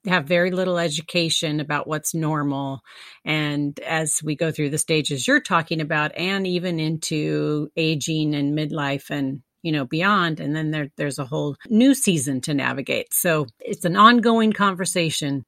have 0.07 0.25
very 0.25 0.51
little 0.51 0.77
education 0.77 1.59
about 1.59 1.87
what's 1.87 2.13
normal. 2.13 2.81
And 3.23 3.79
as 3.79 4.21
we 4.23 4.35
go 4.35 4.51
through 4.51 4.69
the 4.69 4.77
stages 4.77 5.27
you're 5.27 5.41
talking 5.41 5.81
about, 5.81 6.15
and 6.15 6.45
even 6.45 6.79
into 6.79 7.69
aging 7.75 8.35
and 8.35 8.57
midlife 8.57 9.09
and 9.09 9.41
you 9.63 9.71
know 9.71 9.83
beyond 9.83 10.39
and 10.39 10.55
then 10.55 10.69
there, 10.69 10.89
there's 10.95 11.17
a 11.17 11.25
whole 11.25 11.57
new 11.69 11.95
season 11.95 12.39
to 12.39 12.53
navigate 12.53 13.11
so 13.11 13.47
it's 13.59 13.83
an 13.83 13.95
ongoing 13.95 14.53
conversation 14.53 15.43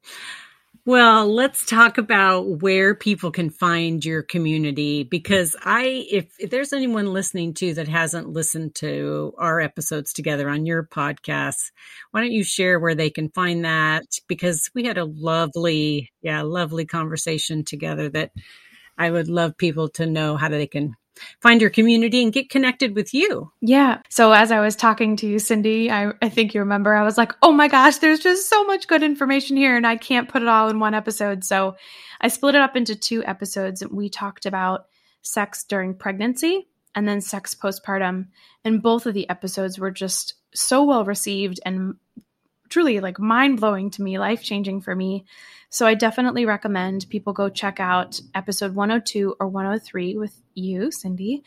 well, 0.88 1.30
let's 1.30 1.66
talk 1.66 1.98
about 1.98 2.62
where 2.62 2.94
people 2.94 3.30
can 3.30 3.50
find 3.50 4.02
your 4.02 4.22
community 4.22 5.04
because 5.04 5.54
I, 5.62 6.06
if, 6.10 6.34
if, 6.38 6.48
there's 6.48 6.72
anyone 6.72 7.12
listening 7.12 7.52
to 7.56 7.74
that 7.74 7.88
hasn't 7.88 8.30
listened 8.30 8.74
to 8.76 9.34
our 9.36 9.60
episodes 9.60 10.14
together 10.14 10.48
on 10.48 10.64
your 10.64 10.82
podcast, 10.84 11.72
why 12.10 12.22
don't 12.22 12.32
you 12.32 12.42
share 12.42 12.80
where 12.80 12.94
they 12.94 13.10
can 13.10 13.28
find 13.28 13.66
that? 13.66 14.06
Because 14.28 14.70
we 14.74 14.84
had 14.84 14.96
a 14.96 15.04
lovely, 15.04 16.10
yeah, 16.22 16.40
lovely 16.40 16.86
conversation 16.86 17.64
together 17.64 18.08
that 18.08 18.30
I 18.96 19.10
would 19.10 19.28
love 19.28 19.58
people 19.58 19.90
to 19.90 20.06
know 20.06 20.38
how 20.38 20.48
they 20.48 20.66
can 20.66 20.94
find 21.40 21.60
your 21.60 21.70
community 21.70 22.22
and 22.22 22.32
get 22.32 22.50
connected 22.50 22.94
with 22.94 23.14
you. 23.14 23.52
Yeah. 23.60 24.02
So 24.08 24.32
as 24.32 24.50
I 24.52 24.60
was 24.60 24.76
talking 24.76 25.16
to 25.16 25.26
you, 25.26 25.38
Cindy, 25.38 25.90
I, 25.90 26.12
I 26.22 26.28
think 26.28 26.54
you 26.54 26.60
remember, 26.60 26.94
I 26.94 27.04
was 27.04 27.18
like, 27.18 27.32
oh 27.42 27.52
my 27.52 27.68
gosh, 27.68 27.98
there's 27.98 28.20
just 28.20 28.48
so 28.48 28.64
much 28.64 28.88
good 28.88 29.02
information 29.02 29.56
here 29.56 29.76
and 29.76 29.86
I 29.86 29.96
can't 29.96 30.28
put 30.28 30.42
it 30.42 30.48
all 30.48 30.68
in 30.68 30.80
one 30.80 30.94
episode. 30.94 31.44
So 31.44 31.76
I 32.20 32.28
split 32.28 32.54
it 32.54 32.60
up 32.60 32.76
into 32.76 32.96
two 32.96 33.24
episodes. 33.24 33.82
and 33.82 33.92
We 33.92 34.08
talked 34.08 34.46
about 34.46 34.86
sex 35.22 35.64
during 35.64 35.94
pregnancy 35.94 36.68
and 36.94 37.06
then 37.08 37.20
sex 37.20 37.54
postpartum. 37.54 38.28
And 38.64 38.82
both 38.82 39.06
of 39.06 39.14
the 39.14 39.28
episodes 39.28 39.78
were 39.78 39.90
just 39.90 40.34
so 40.54 40.84
well 40.84 41.04
received 41.04 41.60
and 41.64 41.94
truly 42.68 43.00
like 43.00 43.18
mind 43.18 43.60
blowing 43.60 43.90
to 43.90 44.02
me, 44.02 44.18
life 44.18 44.42
changing 44.42 44.80
for 44.80 44.94
me. 44.94 45.24
So 45.70 45.86
I 45.86 45.94
definitely 45.94 46.46
recommend 46.46 47.08
people 47.10 47.34
go 47.34 47.50
check 47.50 47.78
out 47.78 48.20
episode 48.34 48.74
102 48.74 49.36
or 49.38 49.48
103 49.48 50.16
with 50.16 50.40
you, 50.54 50.90
Cindy. 50.90 51.42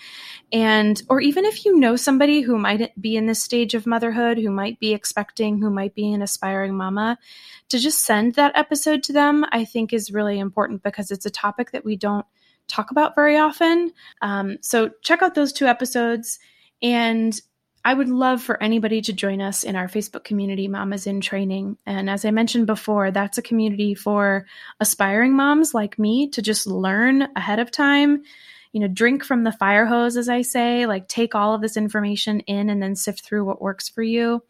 And, 0.54 1.02
or 1.10 1.22
even 1.22 1.44
if 1.46 1.66
you 1.66 1.78
know 1.80 1.96
somebody 1.96 2.42
who 2.42 2.58
might 2.58 3.00
be 3.02 3.16
in 3.16 3.26
this 3.26 3.42
stage 3.42 3.74
of 3.74 3.88
motherhood, 3.88 4.38
who 4.38 4.52
might 4.52 4.80
be 4.80 4.94
expecting, 4.94 5.60
who 5.60 5.72
might 5.72 5.96
be 5.96 6.14
an 6.14 6.22
aspiring 6.22 6.76
mama, 6.76 7.18
to 7.70 7.80
just 7.80 8.04
send 8.04 8.36
that 8.36 8.56
episode 8.56 9.02
to 9.04 9.14
them, 9.14 9.44
I 9.52 9.66
think 9.66 9.92
is 9.92 10.12
really 10.12 10.38
important 10.38 10.84
because 10.84 11.10
it's 11.10 11.26
a 11.26 11.32
topic 11.32 11.72
that 11.72 11.86
we 11.86 11.96
don't 11.96 12.26
talk 12.68 12.92
about 12.92 13.16
very 13.16 13.38
often. 13.38 13.92
Um, 14.22 14.58
so 14.62 14.92
check 15.02 15.24
out 15.24 15.34
those 15.34 15.52
two 15.52 15.66
episodes. 15.66 16.38
And 16.82 17.40
I 17.84 17.94
would 17.94 18.10
love 18.10 18.44
for 18.44 18.62
anybody 18.62 19.02
to 19.02 19.14
join 19.14 19.42
us 19.42 19.64
in 19.64 19.76
our 19.76 19.88
Facebook 19.88 20.24
community, 20.24 20.68
Mamas 20.68 21.08
in 21.08 21.20
Training. 21.20 21.78
And 21.86 22.10
as 22.10 22.26
I 22.26 22.32
mentioned 22.32 22.68
before, 22.68 23.10
that's 23.10 23.40
a 23.40 23.42
community 23.42 23.96
for 23.96 24.46
aspiring 24.80 25.34
moms 25.34 25.74
like 25.74 25.98
me 25.98 26.30
to 26.30 26.42
just 26.44 26.68
learn 26.68 27.28
ahead 27.36 27.58
of 27.58 27.72
time, 27.72 28.22
you 28.72 28.80
know, 28.80 28.88
drink 28.88 29.24
from 29.24 29.44
the 29.44 29.52
fire 29.52 29.88
hose, 29.88 30.16
as 30.16 30.30
I 30.30 30.44
say, 30.44 30.86
like 30.86 31.08
take 31.08 31.34
all 31.34 31.56
of 31.56 31.62
this 31.62 31.76
information 31.76 32.42
in 32.42 32.70
and 32.70 32.82
then 32.82 32.96
sift 32.96 33.22
through 33.22 33.46
what 33.46 33.62
works 33.62 33.90
for 33.90 34.04
you. 34.04 34.44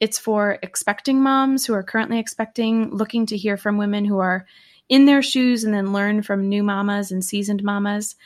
It's 0.00 0.18
for 0.18 0.58
expecting 0.62 1.22
moms 1.22 1.66
who 1.66 1.74
are 1.74 1.82
currently 1.82 2.18
expecting, 2.18 2.90
looking 2.90 3.26
to 3.26 3.36
hear 3.36 3.58
from 3.58 3.76
women 3.76 4.06
who 4.06 4.18
are 4.18 4.46
in 4.88 5.04
their 5.04 5.22
shoes 5.22 5.64
and 5.64 5.74
then 5.74 5.92
learn 5.92 6.22
from 6.22 6.48
new 6.48 6.62
mamas 6.62 7.10
and 7.10 7.24
seasoned 7.24 7.62
mamas. 7.62 8.16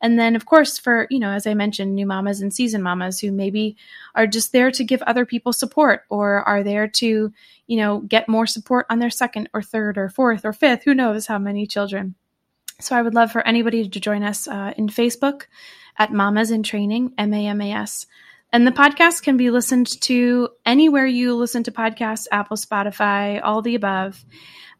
And 0.00 0.18
then, 0.18 0.36
of 0.36 0.46
course, 0.46 0.78
for, 0.78 1.06
you 1.10 1.18
know, 1.18 1.30
as 1.30 1.46
I 1.46 1.54
mentioned, 1.54 1.94
new 1.94 2.06
mamas 2.06 2.40
and 2.40 2.54
seasoned 2.54 2.84
mamas 2.84 3.18
who 3.18 3.32
maybe 3.32 3.76
are 4.14 4.26
just 4.26 4.52
there 4.52 4.70
to 4.70 4.84
give 4.84 5.02
other 5.02 5.26
people 5.26 5.52
support 5.52 6.02
or 6.08 6.42
are 6.48 6.62
there 6.62 6.86
to, 6.86 7.32
you 7.66 7.76
know, 7.76 8.00
get 8.00 8.28
more 8.28 8.46
support 8.46 8.86
on 8.90 9.00
their 9.00 9.10
second 9.10 9.48
or 9.52 9.62
third 9.62 9.98
or 9.98 10.08
fourth 10.08 10.44
or 10.44 10.52
fifth, 10.52 10.84
who 10.84 10.94
knows 10.94 11.26
how 11.26 11.38
many 11.38 11.66
children. 11.66 12.14
So 12.80 12.94
I 12.94 13.02
would 13.02 13.14
love 13.14 13.32
for 13.32 13.44
anybody 13.46 13.88
to 13.88 14.00
join 14.00 14.22
us 14.22 14.46
uh, 14.46 14.72
in 14.76 14.88
Facebook 14.88 15.46
at 15.98 16.12
Mamas 16.12 16.52
in 16.52 16.62
Training, 16.62 17.14
M 17.18 17.34
A 17.34 17.46
M 17.46 17.60
A 17.60 17.72
S. 17.72 18.06
And 18.52 18.66
the 18.66 18.72
podcast 18.72 19.24
can 19.24 19.36
be 19.36 19.50
listened 19.50 20.00
to 20.02 20.48
anywhere 20.64 21.06
you 21.06 21.34
listen 21.34 21.64
to 21.64 21.72
podcasts 21.72 22.28
Apple, 22.30 22.56
Spotify, 22.56 23.40
all 23.42 23.62
the 23.62 23.74
above. 23.74 24.24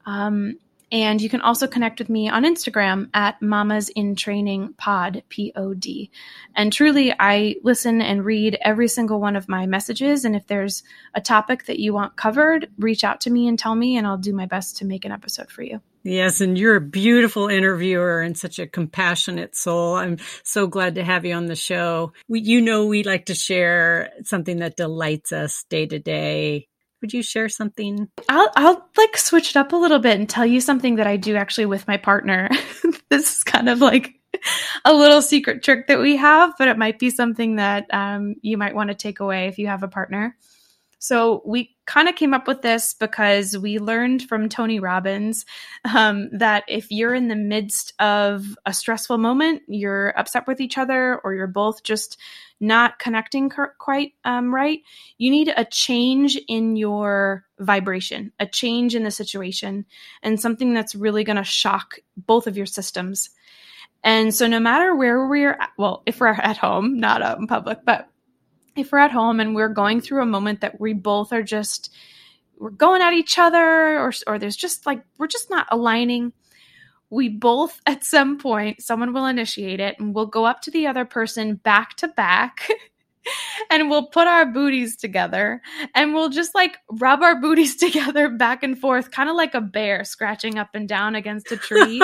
Um, 0.07 0.59
and 0.91 1.21
you 1.21 1.29
can 1.29 1.41
also 1.41 1.67
connect 1.67 1.99
with 1.99 2.09
me 2.09 2.29
on 2.29 2.45
Instagram 2.45 3.11
at 3.13 3.41
Mamas 3.43 3.89
in 3.91 4.15
Training 4.17 4.75
Pod, 4.79 5.23
P 5.29 5.53
O 5.57 5.75
D. 5.75 6.11
And 6.55 6.73
truly, 6.73 7.15
I 7.19 7.57
listen 7.63 8.01
and 8.01 8.25
read 8.25 8.59
every 8.63 8.89
single 8.89 9.21
one 9.21 9.37
of 9.37 9.49
my 9.49 9.67
messages. 9.67 10.25
And 10.25 10.35
if 10.35 10.47
there's 10.47 10.83
a 11.15 11.21
topic 11.21 11.67
that 11.67 11.79
you 11.79 11.93
want 11.93 12.17
covered, 12.17 12.69
reach 12.79 13.05
out 13.05 13.21
to 13.23 13.31
me 13.31 13.49
and 13.49 13.59
tell 13.59 13.75
me, 13.75 13.97
and 13.97 14.07
I'll 14.07 14.19
do 14.19 14.33
my 14.33 14.47
best 14.47 14.79
to 14.79 14.85
make 14.85 15.05
an 15.05 15.13
episode 15.13 15.51
for 15.51 15.63
you. 15.63 15.81
Yes, 16.05 16.41
and 16.41 16.57
you're 16.57 16.77
a 16.77 16.81
beautiful 16.81 17.49
interviewer 17.49 18.21
and 18.23 18.39
such 18.39 18.59
a 18.59 18.67
compassionate 18.67 19.55
soul. 19.55 19.97
I'm 19.97 20.19
so 20.43 20.67
glad 20.67 20.95
to 20.95 21.05
have 21.05 21.25
you 21.25 21.35
on 21.35 21.47
the 21.47 21.57
show. 21.57 22.13
We, 22.29 22.41
you 22.41 22.63
know, 22.63 22.87
we 22.87 23.03
like 23.03 23.27
to 23.27 23.35
share 23.35 24.11
something 24.23 24.61
that 24.61 24.77
delights 24.77 25.33
us 25.33 25.65
day 25.69 25.87
to 25.87 25.99
day 25.99 26.69
would 27.01 27.13
you 27.13 27.23
share 27.23 27.49
something? 27.49 28.09
I'll 28.29 28.51
I'll 28.57 28.89
like 28.97 29.17
switch 29.17 29.51
it 29.51 29.57
up 29.57 29.73
a 29.73 29.77
little 29.77 29.99
bit 29.99 30.19
and 30.19 30.29
tell 30.29 30.47
you 30.47 30.61
something 30.61 30.97
that 30.97 31.07
I 31.07 31.17
do 31.17 31.37
actually 31.37 31.67
with 31.67 31.87
my 31.87 31.97
partner. 31.97 32.49
this 33.09 33.37
is 33.37 33.43
kind 33.43 33.69
of 33.69 33.81
like 33.81 34.15
a 34.85 34.93
little 34.93 35.23
secret 35.23 35.63
trick 35.63 35.87
that 35.89 36.01
we 36.01 36.17
have, 36.17 36.55
but 36.59 36.69
it 36.69 36.79
might 36.79 36.99
be 36.99 37.11
something 37.11 37.57
that 37.57 37.87
um, 37.93 38.35
you 38.43 38.59
might 38.59 38.75
want 38.75 38.89
to 38.89 38.95
take 38.95 39.21
away 39.21 39.49
if 39.49 39.59
you 39.59 39.67
have 39.67 39.83
a 39.83 39.89
partner. 39.89 40.37
So 41.01 41.43
we 41.47 41.77
kind 41.87 42.09
of 42.09 42.17
came 42.17 42.35
up 42.35 42.49
with 42.49 42.61
this 42.61 42.93
because 42.93 43.57
we 43.57 43.79
learned 43.79 44.23
from 44.23 44.49
Tony 44.49 44.81
Robbins 44.81 45.45
um, 45.85 46.29
that 46.33 46.65
if 46.67 46.91
you're 46.91 47.15
in 47.15 47.29
the 47.29 47.37
midst 47.37 47.93
of 48.01 48.59
a 48.67 48.73
stressful 48.73 49.17
moment, 49.19 49.63
you're 49.69 50.09
upset 50.19 50.49
with 50.49 50.61
each 50.61 50.77
other, 50.77 51.21
or 51.23 51.35
you're 51.35 51.47
both 51.47 51.85
just 51.85 52.19
not 52.61 52.99
connecting 52.99 53.51
quite 53.79 54.13
um, 54.25 54.55
right, 54.55 54.81
you 55.17 55.31
need 55.31 55.53
a 55.57 55.65
change 55.65 56.39
in 56.49 56.77
your 56.77 57.45
vibration, 57.59 58.33
a 58.41 58.47
change 58.47 58.95
in 58.95 59.05
the 59.05 59.11
situation, 59.11 59.87
and 60.23 60.41
something 60.41 60.75
that's 60.75 60.95
really 60.95 61.25
going 61.25 61.37
to 61.37 61.45
shock 61.45 61.99
both 62.17 62.47
of 62.47 62.57
your 62.57 62.67
systems. 62.67 63.31
And 64.05 64.35
so, 64.35 64.47
no 64.47 64.61
matter 64.61 64.95
where 64.95 65.27
we're 65.27 65.53
at, 65.53 65.71
well, 65.77 66.03
if 66.07 66.21
we're 66.21 66.29
at 66.29 66.57
home, 66.57 66.99
not 66.99 67.23
out 67.23 67.39
in 67.39 67.47
public, 67.47 67.79
but 67.85 68.09
if 68.77 68.93
we're 68.93 68.99
at 68.99 69.11
home 69.11 69.41
and 69.41 69.55
we're 69.55 69.69
going 69.69 70.01
through 70.01 70.23
a 70.23 70.27
moment 70.27 70.61
that 70.61 70.81
we 70.81 70.93
both 70.93 71.33
are 71.33 71.43
just 71.43 71.93
we're 72.59 72.71
going 72.71 73.03
at 73.03 73.13
each 73.13 73.39
other 73.39 73.99
or 73.99 74.13
or 74.27 74.39
there's 74.39 74.57
just 74.57 74.87
like 74.87 75.03
we're 75.19 75.27
just 75.27 75.51
not 75.51 75.67
aligning 75.71 76.33
we 77.11 77.29
both 77.29 77.81
at 77.87 78.05
some 78.05 78.39
point 78.39 78.83
someone 78.83 79.13
will 79.13 79.27
initiate 79.27 79.81
it 79.81 79.97
and 79.99 80.15
we'll 80.15 80.27
go 80.27 80.45
up 80.45 80.61
to 80.63 80.71
the 80.71 80.87
other 80.87 81.05
person 81.05 81.55
back 81.57 81.95
to 81.97 82.09
back 82.09 82.69
and 83.71 83.91
we'll 83.91 84.07
put 84.07 84.27
our 84.27 84.47
booties 84.47 84.97
together 84.97 85.61
and 85.95 86.15
we'll 86.15 86.31
just 86.31 86.55
like 86.55 86.77
rub 86.91 87.23
our 87.23 87.41
booties 87.41 87.77
together 87.77 88.29
back 88.29 88.63
and 88.63 88.79
forth 88.79 89.11
kind 89.11 89.29
of 89.29 89.37
like 89.37 89.55
a 89.55 89.61
bear 89.61 90.05
scratching 90.05 90.59
up 90.59 90.71
and 90.75 90.89
down 90.89 91.15
against 91.15 91.53
a 91.53 91.57
tree 91.57 92.01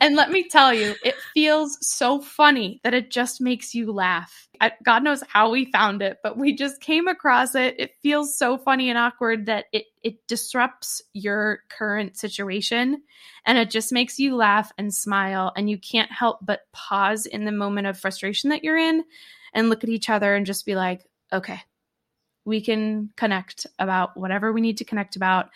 and 0.00 0.16
let 0.16 0.30
me 0.30 0.48
tell 0.48 0.72
you 0.74 0.94
it 1.04 1.14
feels 1.34 1.78
so 1.80 2.20
funny 2.20 2.80
that 2.84 2.94
it 2.94 3.10
just 3.10 3.40
makes 3.40 3.74
you 3.74 3.92
laugh 3.92 4.46
God 4.84 5.02
knows 5.02 5.22
how 5.28 5.50
we 5.50 5.70
found 5.70 6.02
it, 6.02 6.18
but 6.22 6.36
we 6.36 6.54
just 6.54 6.80
came 6.80 7.08
across 7.08 7.54
it. 7.54 7.76
It 7.78 7.94
feels 8.02 8.36
so 8.36 8.58
funny 8.58 8.88
and 8.88 8.98
awkward 8.98 9.46
that 9.46 9.66
it 9.72 9.86
it 10.02 10.26
disrupts 10.26 11.02
your 11.12 11.60
current 11.68 12.16
situation 12.16 13.02
and 13.44 13.58
it 13.58 13.70
just 13.70 13.92
makes 13.92 14.18
you 14.18 14.36
laugh 14.36 14.70
and 14.78 14.94
smile 14.94 15.52
and 15.56 15.68
you 15.68 15.78
can't 15.78 16.10
help 16.12 16.38
but 16.42 16.60
pause 16.72 17.26
in 17.26 17.44
the 17.44 17.52
moment 17.52 17.86
of 17.86 17.98
frustration 17.98 18.50
that 18.50 18.62
you're 18.62 18.78
in 18.78 19.04
and 19.52 19.68
look 19.68 19.82
at 19.82 19.90
each 19.90 20.08
other 20.08 20.34
and 20.34 20.46
just 20.46 20.66
be 20.66 20.76
like, 20.76 21.04
"Okay, 21.32 21.60
we 22.44 22.60
can 22.60 23.10
connect 23.16 23.66
about 23.78 24.16
whatever 24.16 24.52
we 24.52 24.60
need 24.60 24.78
to 24.78 24.84
connect 24.84 25.16
about." 25.16 25.50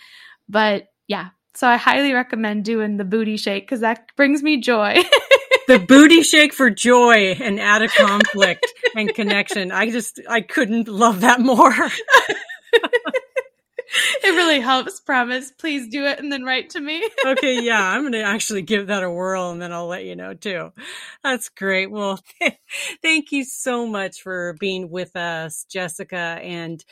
But 0.48 0.88
yeah, 1.06 1.30
so 1.54 1.68
I 1.68 1.76
highly 1.76 2.12
recommend 2.12 2.64
doing 2.64 2.96
the 2.96 3.04
booty 3.04 3.36
shake 3.36 3.68
cuz 3.68 3.80
that 3.80 4.14
brings 4.16 4.42
me 4.42 4.60
joy. 4.60 4.96
the 5.68 5.78
booty 5.78 6.22
shake 6.22 6.52
for 6.52 6.70
joy 6.70 7.36
and 7.40 7.58
out 7.58 7.82
of 7.82 7.92
conflict 7.92 8.66
and 8.94 9.14
connection. 9.14 9.72
I 9.72 9.90
just 9.90 10.20
I 10.28 10.40
couldn't 10.40 10.88
love 10.88 11.20
that 11.20 11.40
more. 11.40 11.72
it 14.22 14.30
really 14.34 14.60
helps. 14.60 15.00
Promise. 15.00 15.52
Please 15.52 15.88
do 15.88 16.04
it 16.04 16.18
and 16.18 16.30
then 16.32 16.44
write 16.44 16.70
to 16.70 16.80
me. 16.80 17.08
okay, 17.26 17.62
yeah, 17.62 17.82
I'm 17.82 18.02
going 18.02 18.12
to 18.12 18.22
actually 18.22 18.62
give 18.62 18.86
that 18.88 19.02
a 19.02 19.10
whirl 19.10 19.50
and 19.50 19.60
then 19.60 19.72
I'll 19.72 19.86
let 19.86 20.04
you 20.04 20.16
know 20.16 20.34
too. 20.34 20.72
That's 21.22 21.48
great. 21.48 21.90
Well, 21.90 22.20
thank 23.02 23.32
you 23.32 23.44
so 23.44 23.86
much 23.86 24.22
for 24.22 24.56
being 24.60 24.90
with 24.90 25.16
us, 25.16 25.64
Jessica. 25.68 26.38
And 26.42 26.84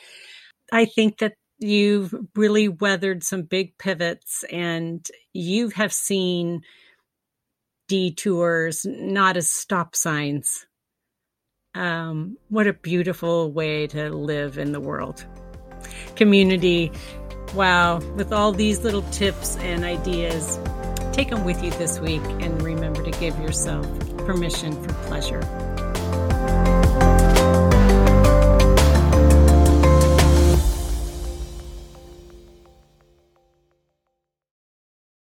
I 0.71 0.85
think 0.85 1.19
that 1.19 1.33
you've 1.59 2.15
really 2.35 2.69
weathered 2.69 3.23
some 3.23 3.43
big 3.43 3.77
pivots 3.77 4.43
and 4.51 5.05
you 5.33 5.69
have 5.69 5.93
seen 5.93 6.61
detours, 7.87 8.85
not 8.85 9.35
as 9.35 9.51
stop 9.51 9.95
signs. 9.95 10.65
Um, 11.75 12.37
what 12.49 12.67
a 12.67 12.73
beautiful 12.73 13.51
way 13.51 13.87
to 13.87 14.09
live 14.09 14.57
in 14.57 14.71
the 14.71 14.79
world. 14.79 15.25
Community, 16.15 16.91
wow, 17.53 17.99
with 18.15 18.31
all 18.31 18.51
these 18.51 18.83
little 18.83 19.03
tips 19.11 19.57
and 19.57 19.83
ideas, 19.83 20.59
take 21.11 21.29
them 21.29 21.43
with 21.43 21.63
you 21.63 21.71
this 21.71 21.99
week 21.99 22.21
and 22.39 22.61
remember 22.61 23.03
to 23.03 23.11
give 23.19 23.37
yourself 23.39 23.85
permission 24.25 24.81
for 24.81 24.93
pleasure. 25.07 25.68